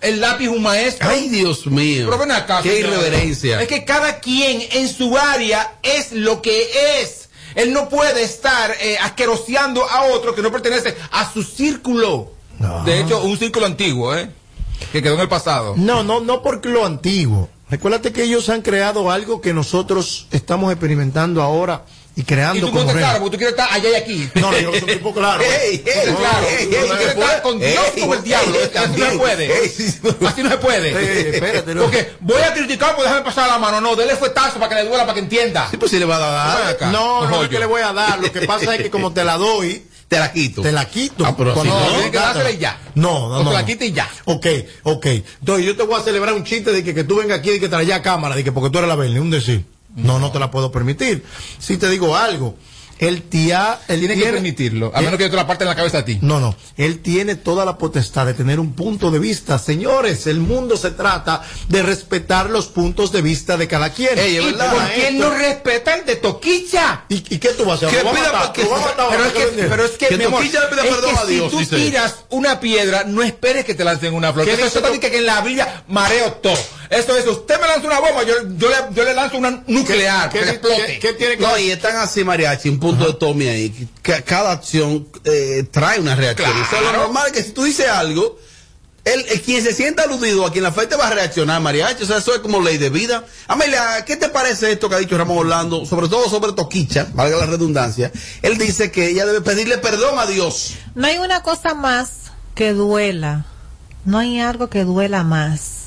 [0.02, 1.08] El lápiz un maestro.
[1.08, 2.08] Ay, Dios mío.
[2.08, 3.62] Pero ven acá, Qué irreverencia.
[3.62, 7.30] Es que cada quien en su área es lo que es.
[7.56, 12.34] Él no puede estar eh, asqueroseando a otro que no pertenece a su círculo.
[12.86, 14.30] De hecho, un círculo antiguo, ¿eh?
[14.92, 15.74] Que quedó en el pasado.
[15.78, 17.50] No, no, no porque lo antiguo.
[17.70, 21.86] Recuérdate que ellos han creado algo que nosotros estamos experimentando ahora
[22.16, 24.30] y Y creando tú como no claro, porque tú quieres estar allá y aquí.
[24.36, 25.42] No, no, yo soy un tipo claro.
[25.64, 28.58] Ey, ey, Tú claro, ey, tú quieres ey, estar con Dios como el diablo.
[28.76, 29.70] Así no se puede.
[29.70, 31.30] Sí, Así no se puede.
[31.36, 31.84] Espérate, no.
[31.84, 33.80] Porque voy a criticar, pues déjame pasar la mano.
[33.82, 35.68] No, dele fuetazo para que le duela, para que entienda.
[35.72, 36.68] Sí, pues si le va a dar.
[36.72, 36.92] Acá.
[36.92, 38.20] No, no es que le voy a dar.
[38.20, 40.62] Lo que pasa es que como te la doy, Te la quito.
[40.62, 41.26] te la quito.
[41.26, 42.78] Ah, pero Cuando si No, no, tiene que dársela y ya.
[42.96, 43.50] No, no, no.
[43.52, 44.10] te la quita y ya.
[44.26, 44.48] Ok,
[44.84, 45.06] ok.
[45.06, 47.60] Entonces yo te voy a celebrar un chiste de que, que tú vengas aquí y
[47.62, 49.66] que traes ya cámara, de que porque tú eres la Berni, un decir.
[49.96, 51.24] No, no te la puedo permitir.
[51.60, 52.56] Si te digo algo,
[53.02, 54.92] el tía, él Tiene que permitirlo.
[54.94, 56.20] A menos que yo te la parte en la cabeza a ti.
[56.22, 56.56] No, no.
[56.78, 59.58] Él tiene toda la potestad de tener un punto de vista.
[59.58, 64.20] Señores, el mundo se trata de respetar los puntos de vista de cada quien.
[64.20, 67.06] Ey, ¿Y por qué no respeta el de Toquicha?
[67.10, 68.04] ¿Y, y qué tú vas a hacer?
[68.04, 69.64] Que que- ¿Lo vas a matar Pero es que, que vende?
[69.64, 70.58] pero es que, Que mi amor, es que
[71.18, 74.46] a Dios, si tú tiras una piedra, no esperes que te lancen una flor.
[74.46, 76.54] ¿Qué Eso es que, que en la Biblia mareo todo.
[76.92, 80.30] Eso es, usted me lanza una bomba, yo, yo, le, yo le lanzo una nuclear,
[80.30, 80.86] ¿Qué- que qué- explote.
[80.86, 83.88] qué- qué tiene que No, y están así, mariachi, un punto de Tommy ahí.
[84.04, 86.52] que cada acción eh, trae una reacción.
[86.52, 86.66] Claro.
[86.66, 88.38] O sea, lo normal es que si tú dices algo,
[89.06, 92.04] el, el quien se sienta aludido, a quien la afecte va a reaccionar, mariachi.
[92.04, 93.26] O sea, eso es como ley de vida.
[93.48, 95.86] Amelia, ¿qué te parece esto que ha dicho Ramón Orlando?
[95.86, 98.12] Sobre todo sobre Toquicha, valga la redundancia.
[98.42, 100.74] Él dice que ella debe pedirle perdón a Dios.
[100.94, 102.10] No hay una cosa más
[102.54, 103.46] que duela.
[104.04, 105.80] No hay algo que duela más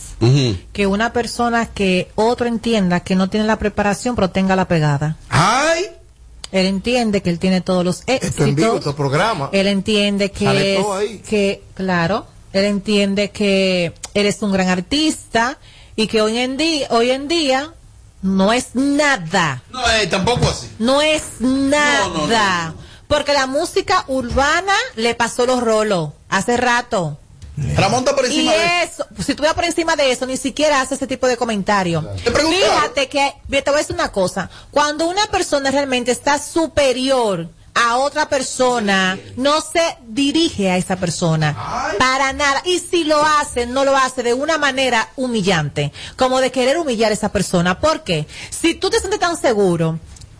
[0.72, 5.16] que una persona que otro entienda que no tiene la preparación pero tenga la pegada.
[5.28, 5.86] ¡Ay!
[6.52, 8.30] Él entiende que él tiene todos los éxitos.
[8.30, 9.50] Esto en vivo, estos programas.
[9.52, 15.58] Él entiende que, es- que, claro, él entiende que él es un gran artista
[15.96, 17.72] y que hoy en día, hoy en día
[18.22, 19.62] no es nada.
[19.70, 20.68] No, eh, tampoco así.
[20.78, 22.08] No es nada.
[22.08, 22.26] No, no,
[22.68, 22.74] no,
[23.08, 27.18] Porque la música urbana le pasó los rolos hace rato.
[27.56, 30.80] Ramón está por Y encima de eso, si estuviera por encima de eso, ni siquiera
[30.80, 32.06] hace ese tipo de comentario.
[32.16, 37.98] Fíjate que, te voy a decir una cosa, cuando una persona realmente está superior a
[37.98, 41.56] otra persona, no se dirige a esa persona
[41.98, 42.62] para nada.
[42.64, 47.10] Y si lo hace, no lo hace de una manera humillante, como de querer humillar
[47.10, 47.78] a esa persona.
[47.80, 48.26] ¿Por qué?
[48.50, 49.98] Si tú te sientes tan seguro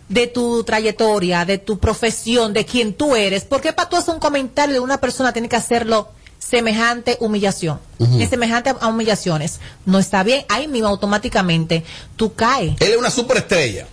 [0.09, 4.13] de tu trayectoria, de tu profesión, de quién tú eres, ¿por qué para tú hacer
[4.13, 6.09] un comentario de una persona tiene que hacerlo
[6.39, 7.79] semejante humillación?
[8.19, 9.59] Es semejante a humillaciones.
[9.85, 11.83] No está bien, ahí mismo automáticamente
[12.15, 12.75] tú caes.
[12.79, 13.87] Él es una superestrella.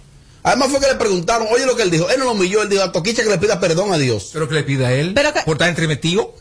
[0.45, 2.69] Además fue que le preguntaron, oye lo que él dijo, él no lo humilló, él
[2.69, 4.31] dijo a Toquicha que le pida perdón a Dios.
[4.33, 5.15] Pero que le pida a él.
[5.45, 6.35] por estar entremetido.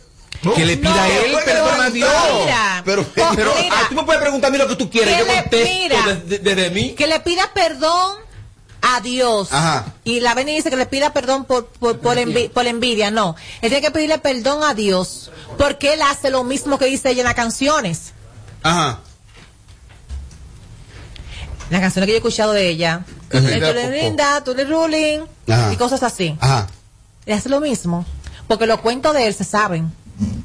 [0.55, 2.09] Que le pida No, a él que perdón a Dios.
[2.41, 3.75] Mira, pero, pero mira.
[3.75, 5.13] ah, tú me puedes preguntar a mí lo que tú quieras.
[5.13, 6.93] Que Yo contesto desde mí.
[6.93, 8.15] Que le pida perdón
[8.81, 9.51] a Dios.
[9.51, 9.85] Ajá.
[10.03, 13.11] Y la Beni dice que le pida perdón por, por, por, envi- por envidia.
[13.11, 13.35] No.
[13.61, 15.31] Él tiene que pedirle perdón a Dios.
[15.57, 18.13] Porque él hace lo mismo que dice ella en las canciones.
[18.63, 18.99] Ajá.
[21.69, 23.05] Las canciones que yo he escuchado de ella.
[23.29, 25.21] Tú le linda, tú le ruling.
[25.47, 25.71] Ajá.
[25.71, 26.35] Y cosas así.
[26.41, 26.67] Ajá.
[27.25, 28.05] Él hace lo mismo.
[28.47, 29.91] Porque los cuentos de él se saben.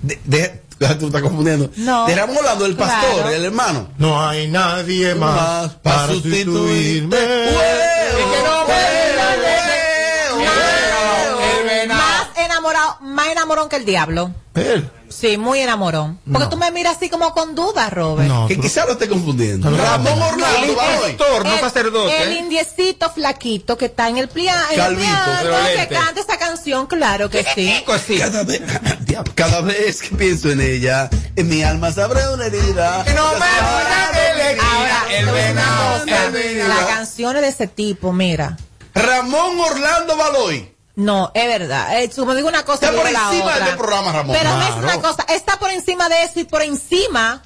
[0.03, 0.63] De, de-
[0.99, 1.71] tú estás confundiendo.
[1.77, 2.07] No.
[2.07, 3.31] De Ramón Orlando, el pastor, Claro.
[3.31, 3.89] el hermano.
[3.99, 7.17] No hay nadie más, Más para para sustituirme.
[7.17, 8.56] Más
[13.17, 14.31] más enamorón que el diablo.
[14.55, 14.89] Él.
[15.09, 16.19] Sí, muy enamorón.
[16.33, 18.49] Porque tú me miras así como con dudas, Robert.
[18.49, 19.71] que quizá lo esté confundiendo.
[19.77, 21.17] Ramón Orlando, Baloy.
[22.11, 25.57] El indiecito flaquito que está en el, plia- en el Calvito, piano, pero
[25.89, 27.85] que canta esta canción, claro que sí.
[28.19, 28.63] Cada vez,
[29.35, 33.03] cada vez que pienso en ella, en mi alma se abre una herida.
[33.03, 34.11] Ahora,
[35.11, 36.69] el venado, el venado.
[36.69, 38.57] las canciones de ese tipo, mira.
[38.95, 40.75] Ramón Orlando Baloy.
[40.97, 42.03] No, es verdad.
[42.03, 43.65] Eh, como digo una cosa, Está por la encima de otra.
[43.67, 44.37] este programa, Ramón.
[44.37, 44.83] Pero no es Claro.
[44.83, 47.43] una cosa, está por encima de eso y por encima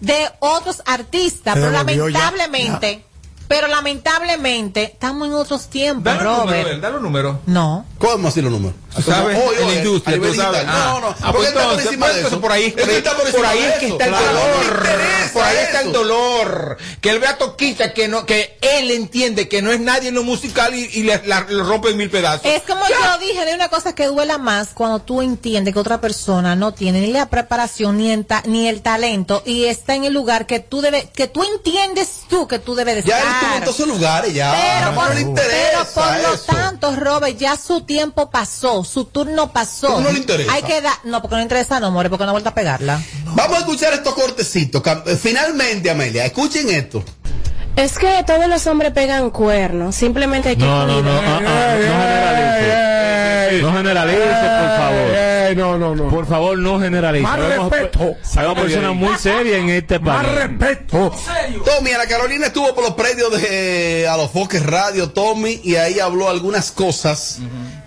[0.00, 1.72] de otros artistas, pero ya.
[1.84, 3.04] lamentablemente,
[3.46, 6.80] pero lamentablemente estamos en otros tiempos, Dale un número, Robert.
[6.80, 7.40] dale un número.
[7.46, 7.84] No.
[7.98, 8.74] ¿Cómo así los números?
[8.94, 10.60] Tú sabes, hoy, en la industria, tú sabes.
[10.60, 10.66] digital.
[10.66, 12.40] No, no, Ah, porque pues él está por entonces, encima de eso.
[12.40, 13.94] por ahí, por ahí, está por por encima ahí de es que eso.
[14.00, 14.88] está el dolor.
[15.32, 16.76] Por ahí está el dolor.
[17.00, 20.24] Que él vea Toquita que no, que él entiende que no es nadie en lo
[20.24, 22.44] musical y, y le, la- lo rompe en mil pedazos.
[22.46, 26.00] Es como yo dije, hay una cosa que duela más cuando tú entiendes que otra
[26.00, 30.04] persona no tiene ni la preparación ni el, ta- ni el talento y está en
[30.04, 33.22] el lugar que tú debes, que tú entiendes tú que tú debes de Ya él
[33.24, 33.34] estar.
[33.40, 34.52] estuvo en todos esos lugares, ya.
[34.80, 36.44] Pero por, no le interesa pero por lo eso.
[36.46, 39.88] tanto, Robert, ya su tiempo pasó, su turno pasó.
[39.88, 40.52] Pero no le interesa.
[40.52, 42.54] Hay que dar, no, porque no le interesa, no, more, porque no ha vuelto a
[42.54, 43.00] pegarla.
[43.34, 44.82] Vamos a escuchar estos cortecitos.
[45.06, 47.02] Eh, Finalmente, Amelia, escuchen esto.
[47.76, 51.44] Es que todos los hombres pegan cuernos, simplemente hay que No, no, no, cuidar.
[51.46, 53.62] ah, ah, no generalice.
[53.62, 55.10] No generalice, por favor.
[55.54, 56.08] No, no, no.
[56.08, 57.22] Por favor, no generalice.
[57.22, 58.14] Más Sabemos- respeto.
[58.22, 60.38] Sabemos personas muy serias en este Más país.
[60.38, 61.12] respeto.
[61.64, 65.76] Tommy, Ana Carolina estuvo por los predios de eh, A los Foques Radio, Tommy, y
[65.76, 67.38] ahí habló algunas cosas.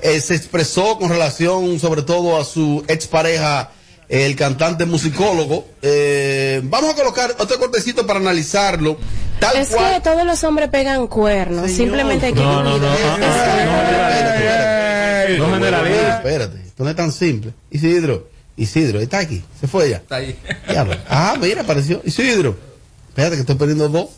[0.01, 3.69] Eh, se expresó con relación, sobre todo, a su expareja,
[4.09, 5.65] el cantante musicólogo.
[5.81, 8.97] Eh, vamos a colocar otro cortecito para analizarlo.
[9.39, 9.95] Tal Es cual.
[9.95, 13.19] que todos los hombres pegan cuernos, simplemente hay que No, no, no, cuidar.
[15.37, 16.09] No generalice.
[16.09, 17.53] Espérate, esto no es tan simple.
[17.69, 19.97] Isidro, Isidro, está aquí, se fue ya.
[19.97, 20.35] Está ahí.
[20.67, 20.95] Diablo.
[21.07, 22.01] Ah, mira, apareció.
[22.03, 22.57] Isidro.
[23.09, 24.09] Espérate que estoy perdiendo dos.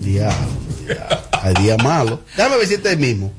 [0.00, 0.34] Diablo,
[0.86, 1.18] diablo.
[1.32, 2.20] Hay día malo.
[2.34, 3.30] Déjame ver si este es el mismo.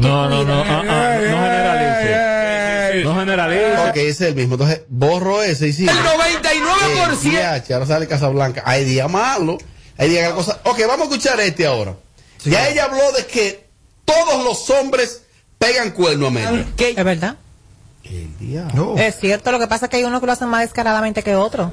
[0.00, 3.04] No, no, no, ah, ah, no generalice.
[3.04, 3.88] No generalice.
[3.90, 4.54] Ok, ese es el mismo.
[4.54, 5.92] Entonces, borro ese y sigue.
[5.92, 7.68] El 99%.
[7.68, 8.64] Eh, ahora sale Casablanca.
[8.66, 9.56] Hay día malo.
[9.98, 10.60] Hay día que la cosa.
[10.64, 11.94] Ok, vamos a escuchar este ahora.
[12.44, 13.68] Ya ella habló de que
[14.04, 15.23] todos los hombres
[15.58, 16.64] pegan cuerno a medio.
[16.78, 17.36] Es verdad.
[18.04, 18.96] El diablo.
[18.98, 21.34] Es cierto, lo que pasa es que hay unos que lo hacen más descaradamente que
[21.34, 21.70] otros.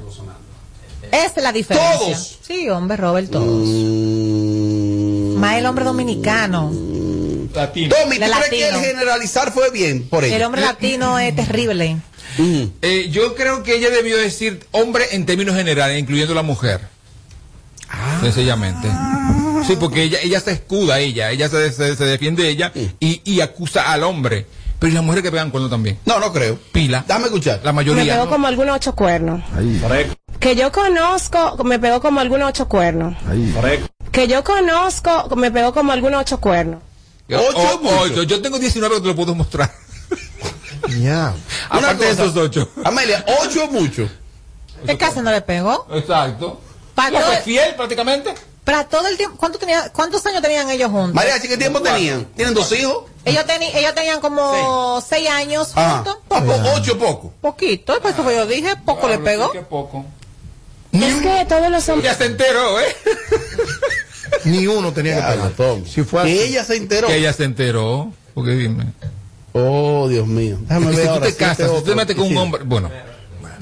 [1.10, 1.98] Esa es la diferencia.
[1.98, 2.38] ¿Todos?
[2.42, 3.68] Sí, hombre, Robert, todos.
[3.68, 6.72] Mm, Más el hombre dominicano.
[7.54, 7.94] latino.
[7.94, 10.24] Tommy, ¿tú De crees que el generalizar fue bien por?
[10.24, 11.98] El hombre latino es terrible.
[12.80, 16.80] Eh, yo creo que ella debió decir hombre en términos generales, incluyendo la mujer.
[18.22, 18.88] Sencillamente.
[19.66, 23.40] Sí, porque ella, ella se escuda, ella, ella se, se, se defiende ella y, y
[23.40, 24.46] acusa al hombre.
[24.78, 25.98] Pero ¿y las mujeres que pegan cuernos también.
[26.04, 26.58] No, no creo.
[26.72, 27.04] Pila.
[27.06, 27.60] Dame escuchar.
[27.62, 28.14] La Me mayoría.
[28.14, 28.30] pegó ¿no?
[28.30, 29.40] como algunos ocho cuernos.
[30.40, 33.14] Que yo conozco, me pegó como algunos ocho cuernos.
[34.10, 36.82] Que yo conozco, me pegó como algunos ocho cuernos.
[37.30, 38.22] Ocho, ocho.
[38.24, 39.70] Yo tengo 19 que te lo puedo mostrar.
[41.00, 41.32] Ya.
[41.70, 42.68] Aparte de esos ocho.
[42.84, 44.08] Amelia, ocho es mucho.
[44.84, 45.86] ¿Qué caso no le pegó?
[45.94, 46.60] Exacto.
[46.96, 48.34] Para Ya todo, fue fiel prácticamente.
[48.64, 49.36] Para todo el tiempo.
[49.38, 51.14] ¿cuánto tenía, ¿Cuántos años tenían ellos juntos?
[51.14, 52.26] María, ¿qué tiempo tenían?
[52.36, 53.04] ¿Tienen dos hijos?
[53.24, 56.18] Ellos, teni- ellos tenían como seis años juntos.
[56.28, 57.32] Poco, ocho poco.
[57.40, 59.52] Poquito, por eso que yo dije, poco le pegó.
[59.68, 60.04] poco.
[60.92, 62.12] Es que todos los hombres.
[62.12, 62.96] Ya se enteró, ¿eh?
[64.44, 65.52] Ni uno tenía que pegar.
[65.86, 66.34] Si fue así.
[66.34, 67.08] Que ella se enteró.
[67.08, 68.12] Que ella se enteró.
[68.34, 68.86] Porque dime.
[69.52, 70.58] Oh, Dios mío.
[70.62, 71.26] Déjame que ver si tú ahora.
[71.26, 72.62] te si casas, si tú te metes con un hombre.
[72.64, 72.90] Bueno.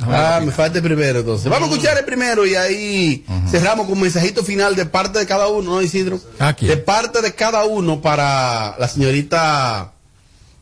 [0.03, 1.51] Ah, me falta el primero entonces.
[1.51, 5.27] Vamos a escuchar el primero y ahí cerramos con un mensajito final de parte de
[5.27, 6.21] cada uno, ¿no, Isidro?
[6.39, 6.67] Aquí.
[6.67, 9.93] De parte de cada uno para la señorita.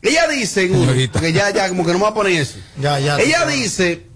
[0.01, 2.57] Ella dice, en uno, porque ya, ya, como que no me va a poner eso.
[2.79, 3.19] Ya, ya.
[3.19, 4.09] Ella dice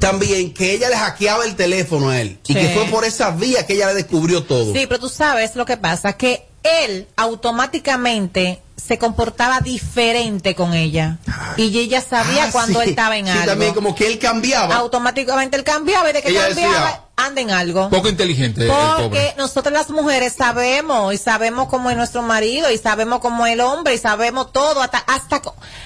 [0.00, 3.66] también que ella le hackeaba el teléfono a él y que fue por esa vía
[3.66, 4.72] que ella le descubrió todo.
[4.72, 11.18] Sí, pero tú sabes lo que pasa, que él automáticamente se comportaba diferente con ella.
[11.56, 12.84] Y ella sabía Ah, cuando sí.
[12.84, 13.46] él estaba en Sí, algo.
[13.46, 14.74] también como que él cambiaba.
[14.76, 17.88] Automáticamente él cambiaba y de que Ella cambiaba, decía- anda en algo.
[17.90, 22.78] Poco inteligente el Porque nosotros las mujeres sabemos y sabemos cómo es nuestro marido y
[22.78, 25.40] sabemos cómo es el hombre y sabemos todo hasta hasta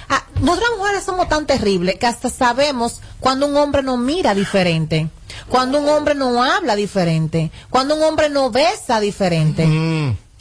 [0.09, 5.09] ah, nosotras mujeres somos tan terribles que hasta sabemos cuando un hombre nos mira diferente,
[5.49, 9.67] cuando un hombre no habla diferente, cuando un hombre no besa diferente.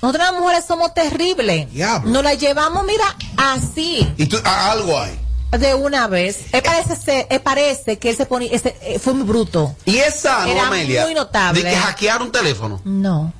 [0.02, 1.70] Nosotras las mujeres somos terribles.
[1.72, 2.10] Diablo.
[2.10, 3.04] Nos la llevamos, mira,
[3.36, 5.18] así Y tú, ah, algo hay.
[5.58, 6.46] de una vez.
[6.52, 9.74] Parece ser, él parece que él se pone, ese, eh, fue muy bruto.
[9.86, 11.04] Y esa, ¿no, Era Amelia?
[11.04, 11.62] muy notable.
[11.62, 12.80] De que hackear un teléfono.
[12.84, 13.32] No.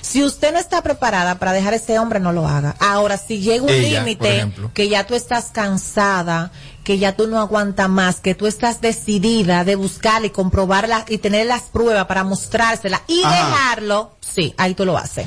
[0.00, 2.74] Si usted no está preparada para dejar a ese hombre, no lo haga.
[2.80, 4.70] Ahora, si llega un límite ejemplo.
[4.72, 6.50] que ya tú estás cansada,
[6.84, 11.18] que ya tú no aguantas más, que tú estás decidida de buscarla y comprobarla y
[11.18, 13.34] tener las pruebas para mostrársela y Ajá.
[13.48, 15.26] dejarlo, sí, ahí tú lo haces.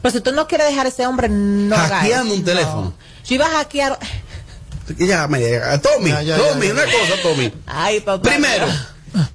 [0.00, 2.94] Pero si tú no quieres dejar a ese hombre, no hagas Hackeando un teléfono.
[3.24, 3.98] Yo iba a hackear.
[4.98, 5.28] Ya,
[5.80, 6.72] Tommy, Ya, ya, Tommy, ya, ya.
[6.72, 7.52] una cosa, Tommy.
[7.66, 8.28] Ay, papá.
[8.30, 8.66] Primero,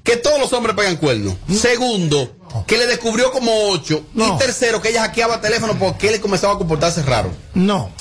[0.03, 1.35] que todos los hombres pegan cuernos.
[1.53, 2.35] Segundo,
[2.65, 4.03] que le descubrió como ocho.
[4.13, 4.35] No.
[4.35, 7.31] Y tercero, que ella hackeaba teléfono porque él comenzaba a comportarse raro.
[7.53, 7.91] No.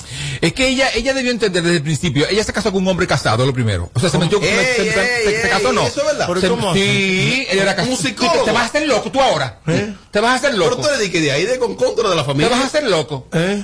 [0.41, 2.27] Es que ella, ella debió entender desde el principio.
[2.27, 3.89] Ella se casó con un hombre casado, lo primero.
[3.93, 4.47] O sea, se metió con.
[4.47, 4.89] Ey, se, se- ey,
[5.25, 5.85] se- se ey, casó, no.
[5.87, 6.25] ¿eso es verdad?
[6.27, 7.97] Pero Se- ¿cómo sí, ella era Un casada.
[7.97, 8.43] psicólogo.
[8.43, 9.59] Te vas a hacer loco tú ahora.
[9.67, 9.93] ¿Eh?
[10.11, 10.81] Te vas a hacer Pero loco.
[10.81, 12.49] tú le di que de ahí de con contra de la Te familia.
[12.49, 13.27] vas a hacer loco.
[13.33, 13.63] ¿Eh?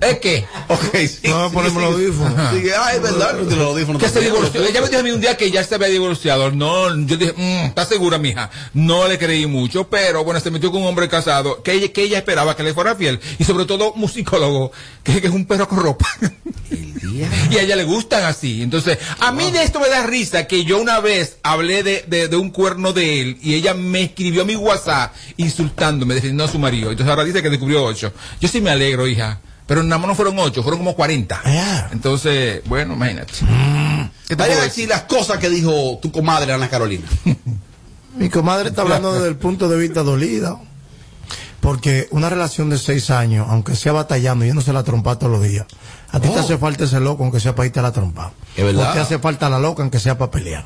[0.00, 0.44] ¿Es qué?
[0.68, 1.28] Ok, sí.
[1.28, 2.50] No, sí, ponemos sí, los audífonos.
[2.52, 4.62] Sí, ah, es verdad, no los audífonos Que se divorció.
[4.62, 6.50] Ella me dijo a mí un día que ya se había divorciado.
[6.50, 8.50] No, yo dije, mm, ¿estás segura, mija?
[8.74, 12.02] No le creí mucho, pero bueno, se metió con un hombre casado que ella, que
[12.02, 13.20] ella esperaba que le fuera fiel.
[13.38, 14.70] Y sobre todo, musicólogo,
[15.02, 16.06] que, que es un perro con ropa.
[17.50, 18.62] y a ella le gustan así.
[18.62, 22.28] Entonces, a mí de esto me da risa que yo una vez hablé de, de,
[22.28, 26.48] de un cuerno de él y ella me escribió a mi WhatsApp insultándome, defendiendo a
[26.48, 26.90] su marido.
[26.90, 28.12] Entonces ahora dice que descubrió ocho.
[28.40, 29.40] Yo sí me alegro, hija.
[29.66, 31.40] Pero nada más no fueron ocho, fueron como cuarenta.
[31.44, 31.88] Ya.
[31.92, 33.32] Entonces, bueno, imagínate.
[34.28, 34.88] ¿Qué te Vayan puedo a decir?
[34.88, 37.04] las cosas que dijo tu comadre Ana Carolina.
[38.16, 40.60] Mi comadre está hablando desde el punto de vista dolido.
[41.60, 45.66] Porque una relación de seis años, aunque sea batallando, yéndose la trompa todos los días,
[46.12, 46.40] a ti te Oh.
[46.40, 48.32] hace falta ese loco, aunque sea para irte a la trompa.
[48.56, 48.90] Es verdad.
[48.90, 50.64] O te hace falta la loca, aunque sea para pelear.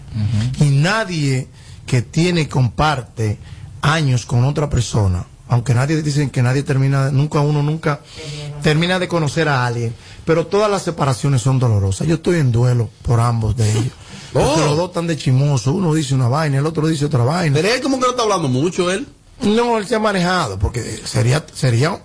[0.60, 1.48] Y nadie
[1.86, 3.38] que tiene y comparte
[3.80, 8.00] años con otra persona, aunque nadie dicen que nadie termina, nunca uno nunca
[8.62, 9.92] termina de conocer a alguien,
[10.24, 12.06] pero todas las separaciones son dolorosas.
[12.06, 13.92] Yo estoy en duelo por ambos de ellos.
[14.32, 14.56] Oh.
[14.58, 17.52] los dos están de chimoso, uno dice una vaina, el otro dice otra vaina.
[17.52, 19.08] Pero él como que no está hablando mucho, él.
[19.42, 22.00] No, él se ha manejado, porque sería, sería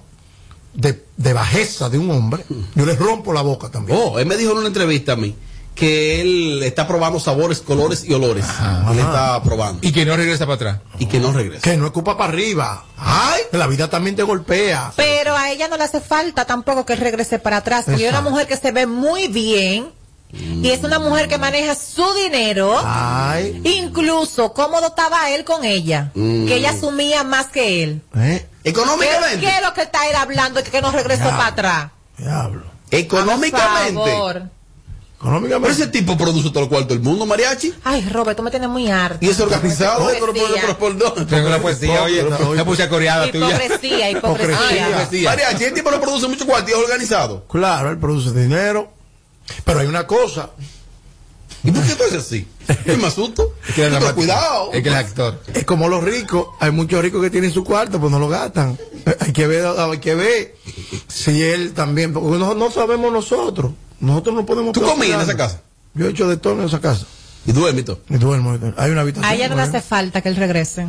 [0.74, 2.44] de, de bajeza de un hombre.
[2.74, 4.00] Yo le rompo la boca también.
[4.02, 5.36] Oh, él me dijo en una entrevista a mí
[5.76, 8.46] que él está probando sabores, colores y olores.
[8.92, 9.86] Él está probando.
[9.86, 10.80] Y que no regresa para atrás.
[10.98, 11.62] Y que no regresa.
[11.62, 12.86] Que no es culpa para arriba.
[12.98, 14.94] Ay, que la vida también te golpea.
[14.96, 17.86] Pero a ella no le hace falta tampoco que él regrese para atrás.
[17.86, 19.92] Porque es una mujer que se ve muy bien.
[20.32, 22.82] Y es una mujer que maneja su dinero.
[22.84, 26.12] Ay, Incluso cómodo estaba él con ella.
[26.14, 26.48] Mm.
[26.48, 28.02] Que ella asumía más que él.
[28.18, 28.48] ¿eh?
[28.64, 29.40] ¿Qué, Económicamente.
[29.40, 31.92] qué es lo que está él hablando de que no regresó para atrás?
[32.18, 32.64] Diablo.
[32.92, 34.50] Económicamente.
[35.22, 37.74] Pero ese tipo produce todo el cuarto del mundo, mariachi.
[37.84, 39.18] Ay, Robert, tú me tienes muy harto.
[39.26, 40.08] Y es organizado.
[41.28, 42.24] Tengo una poesía, oye,
[42.56, 43.50] la puse coreada tuya.
[43.50, 44.90] Hipocresía, hipocresía.
[44.90, 45.30] Hipocresía.
[45.30, 47.46] Mariachi, el tipo no produce mucho cuarto y es organizado.
[47.48, 48.92] Claro, él produce dinero.
[49.64, 50.50] Pero hay una cosa.
[51.64, 52.48] ¿Y por qué tú eres así?
[52.86, 53.56] ¿Es más susto?
[53.68, 54.18] Es que es dramático.
[54.18, 54.70] Cuidado.
[54.72, 55.42] Es que el actor.
[55.54, 56.48] Es como los ricos.
[56.60, 58.78] Hay muchos ricos que tienen su cuarto, pues no lo gastan.
[59.20, 60.56] Hay que ver, hay que ver
[61.08, 62.14] si él también.
[62.14, 63.72] Porque no, no sabemos nosotros.
[64.00, 64.74] Nosotros no podemos.
[64.74, 65.62] ¿Tú comías en esa casa?
[65.94, 67.06] Yo he hecho de todo en esa casa.
[67.46, 68.00] ¿Y duermes y todo?
[68.10, 68.58] Y duermo.
[68.78, 69.32] Hay una habitación.
[69.32, 70.88] A ella no le hace falta que él regrese.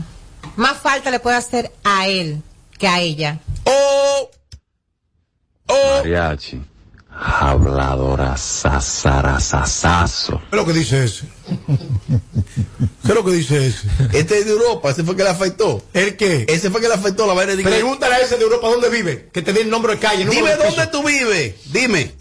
[0.56, 2.42] Más falta le puede hacer a él
[2.78, 3.40] que a ella.
[3.64, 4.30] ¡Oh!
[5.66, 5.98] ¡Oh!
[5.98, 6.62] Mariachi.
[7.18, 10.38] Habladora sasarasasazo.
[10.38, 11.24] ¿Qué es lo que dice ese?
[11.66, 13.88] ¿Qué es lo que dice ese?
[14.12, 15.82] Este es de Europa, ese fue que le afectó.
[15.94, 16.44] ¿El qué?
[16.46, 17.62] Ese fue que le afectó la vaina de.
[17.62, 19.30] Pregúntale a ese de Europa dónde vive.
[19.32, 20.26] Que te dé el nombre de calle.
[20.26, 21.54] Dime de dónde tú vives.
[21.72, 22.14] Dime.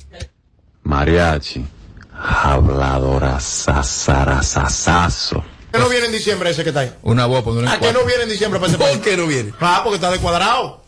[0.85, 1.65] Mariachi.
[2.17, 5.43] Habladora sasarasasazo.
[5.71, 6.93] ¿Qué no viene en diciembre ese que está ahí?
[7.03, 8.99] Una voz, ponerle ¿A qué no viene en diciembre para ese ¿Por país?
[9.03, 9.51] qué no viene?
[9.59, 10.81] Ah, porque está descuadrado.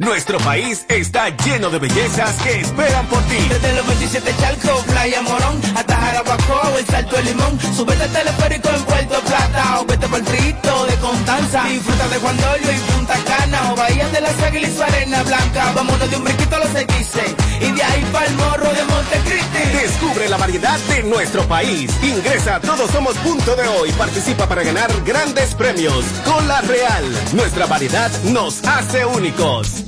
[0.00, 3.36] Nuestro país está lleno de bellezas que esperan por ti.
[3.48, 7.58] Desde los 27 Chalco, Playa Morón, hasta Jarabacoa, el Salto de Limón.
[7.76, 11.64] Súbete al teleférico en Puerto Plata o vete por Frito de Constanza.
[11.64, 15.22] Disfruta de Juan Dolio y Punta Cana o Bahía de las Águilas y su arena
[15.24, 15.72] blanca.
[15.74, 19.78] Vámonos de un brinquito a los dice y de ahí pa'l morro de Montecristi.
[19.82, 21.90] Descubre la variedad de nuestro país.
[22.04, 23.90] Ingresa a Todos Somos Punto de Hoy.
[23.98, 26.04] Participa para ganar grandes premios.
[26.24, 27.04] Cola Real.
[27.32, 29.87] Nuestra variedad nos hace únicos.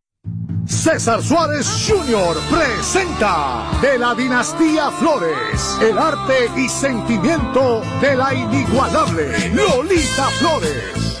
[0.71, 2.37] César Suárez Jr.
[2.49, 11.20] presenta de la dinastía Flores el arte y sentimiento de la inigualable Lolita Flores.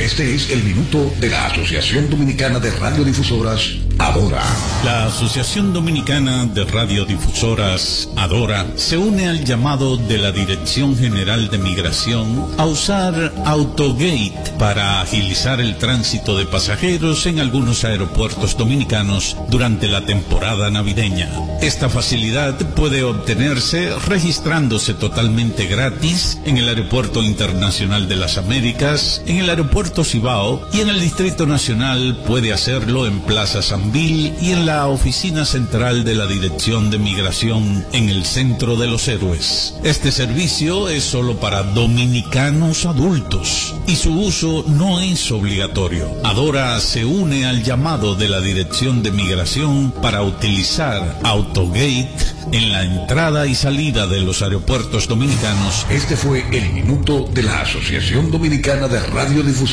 [0.00, 4.42] Este es el minuto de la Asociación Dominicana de Radiodifusoras, Adora.
[4.84, 11.58] La Asociación Dominicana de Radiodifusoras, Adora, se une al llamado de la Dirección General de
[11.58, 19.86] Migración a usar Autogate para agilizar el tránsito de pasajeros en algunos aeropuertos dominicanos durante
[19.86, 21.30] la temporada navideña.
[21.62, 29.38] Esta facilidad puede obtenerse registrándose totalmente gratis en el Aeropuerto Internacional de las Américas, en
[29.38, 34.66] el Aeropuerto Cibao y en el Distrito Nacional puede hacerlo en Plaza Sanvil y en
[34.66, 39.74] la oficina central de la Dirección de Migración en el Centro de los Héroes.
[39.84, 46.08] Este servicio es solo para dominicanos adultos y su uso no es obligatorio.
[46.24, 52.08] Adora se une al llamado de la Dirección de Migración para utilizar Autogate
[52.52, 55.86] en la entrada y salida de los aeropuertos dominicanos.
[55.90, 58.98] Este fue el minuto de la Asociación Dominicana de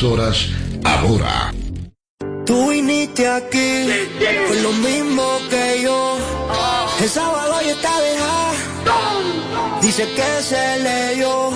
[0.02, 0.48] Radiodifusoras,
[0.84, 1.52] Adora.
[2.44, 3.86] Tú viniste aquí
[4.48, 6.18] con lo mismo que yo.
[7.00, 8.52] El sábado ya está dejada.
[9.80, 11.50] Dice que se leyó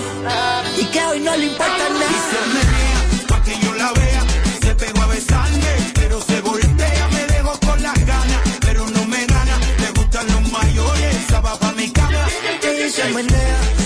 [0.79, 3.27] y que hoy no le importa nada.
[3.29, 4.23] Pa' que yo la vea,
[4.63, 9.27] se pegó a besarme, pero se voltea, me dejó con las ganas, pero no me
[9.27, 12.29] gana, le gustan los mayores, esa va pa' mi cama.
[12.63, 13.86] Y se menea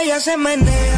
[0.00, 0.97] ella se menea,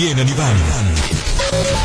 [0.00, 0.56] y van.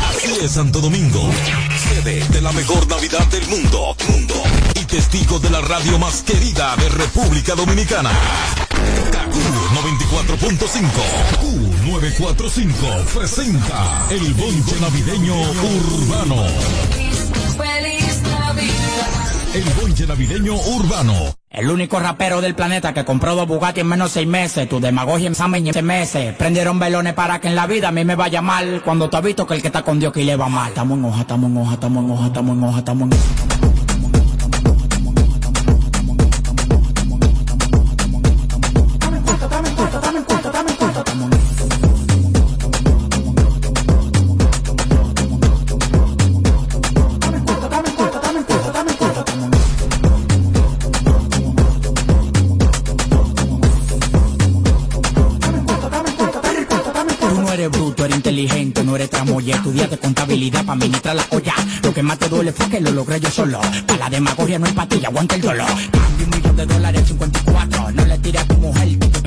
[0.08, 1.30] Así es Santo Domingo,
[1.76, 4.34] sede de la mejor Navidad del mundo, mundo
[4.74, 8.10] y testigo de la radio más querida de República Dominicana.
[9.10, 9.36] KQ
[10.24, 10.88] 94.5,
[11.42, 16.46] Q945 presenta el bonche navideño urbano.
[19.52, 21.36] El bonche navideño urbano.
[21.56, 24.68] El único rapero del planeta que compró dos Bugatti en menos de seis meses.
[24.68, 26.34] Tu demagogia en examen en meses.
[26.34, 28.82] Prendieron velones para que en la vida a mí me vaya mal.
[28.84, 30.68] Cuando tú has visto que el que está con Dios que le va mal.
[30.68, 33.65] Estamos en hoja, estamos en hoja, estamos en hoja, estamos en hoja, estamos en hoja.
[60.36, 61.54] Contabilidad para administrar la olla.
[61.82, 63.60] Lo que más te duele fue que lo logré yo solo.
[63.86, 65.66] Para la demagogia no empatía, aguanta el dolor.
[65.66, 67.90] Cambio un millón de dólares en 54.
[67.92, 69.26] No le tires a tu mujer, tú te.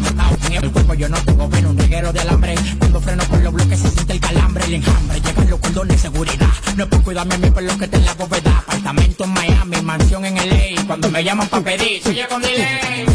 [0.55, 2.55] En el cuerpo yo no tengo veno, un reguero de alambre.
[2.77, 5.21] Cuando freno con los bloques se siente el calambre, el enjambre.
[5.21, 6.49] Llegan los cordones de seguridad.
[6.75, 8.57] No es por cuidarme a mí por lo que te en la bóveda.
[8.59, 10.85] Apartamento en Miami, mansión en LA.
[10.85, 13.05] Cuando me llaman para pedir, soy con delay.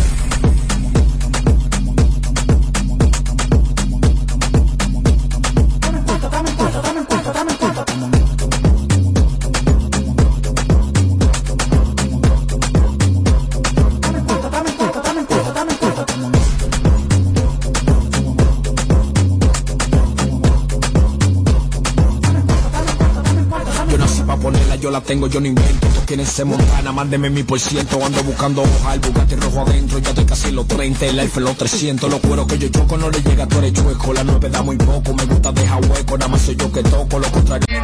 [25.05, 25.87] Tengo, yo no invento.
[25.89, 28.05] Tú quieren ser montana, mándeme mi por ciento.
[28.05, 29.99] Ando buscando hoja, el Bugatti rojo adentro.
[29.99, 32.11] Ya estoy casi los 30, el Alfa en los 300.
[32.11, 34.13] Los cueros que yo choco no le llega, tú eres chueco.
[34.13, 36.19] La nueve da muy poco, me gusta dejar hueco.
[36.19, 37.65] Nada más soy yo que toco, lo contrario.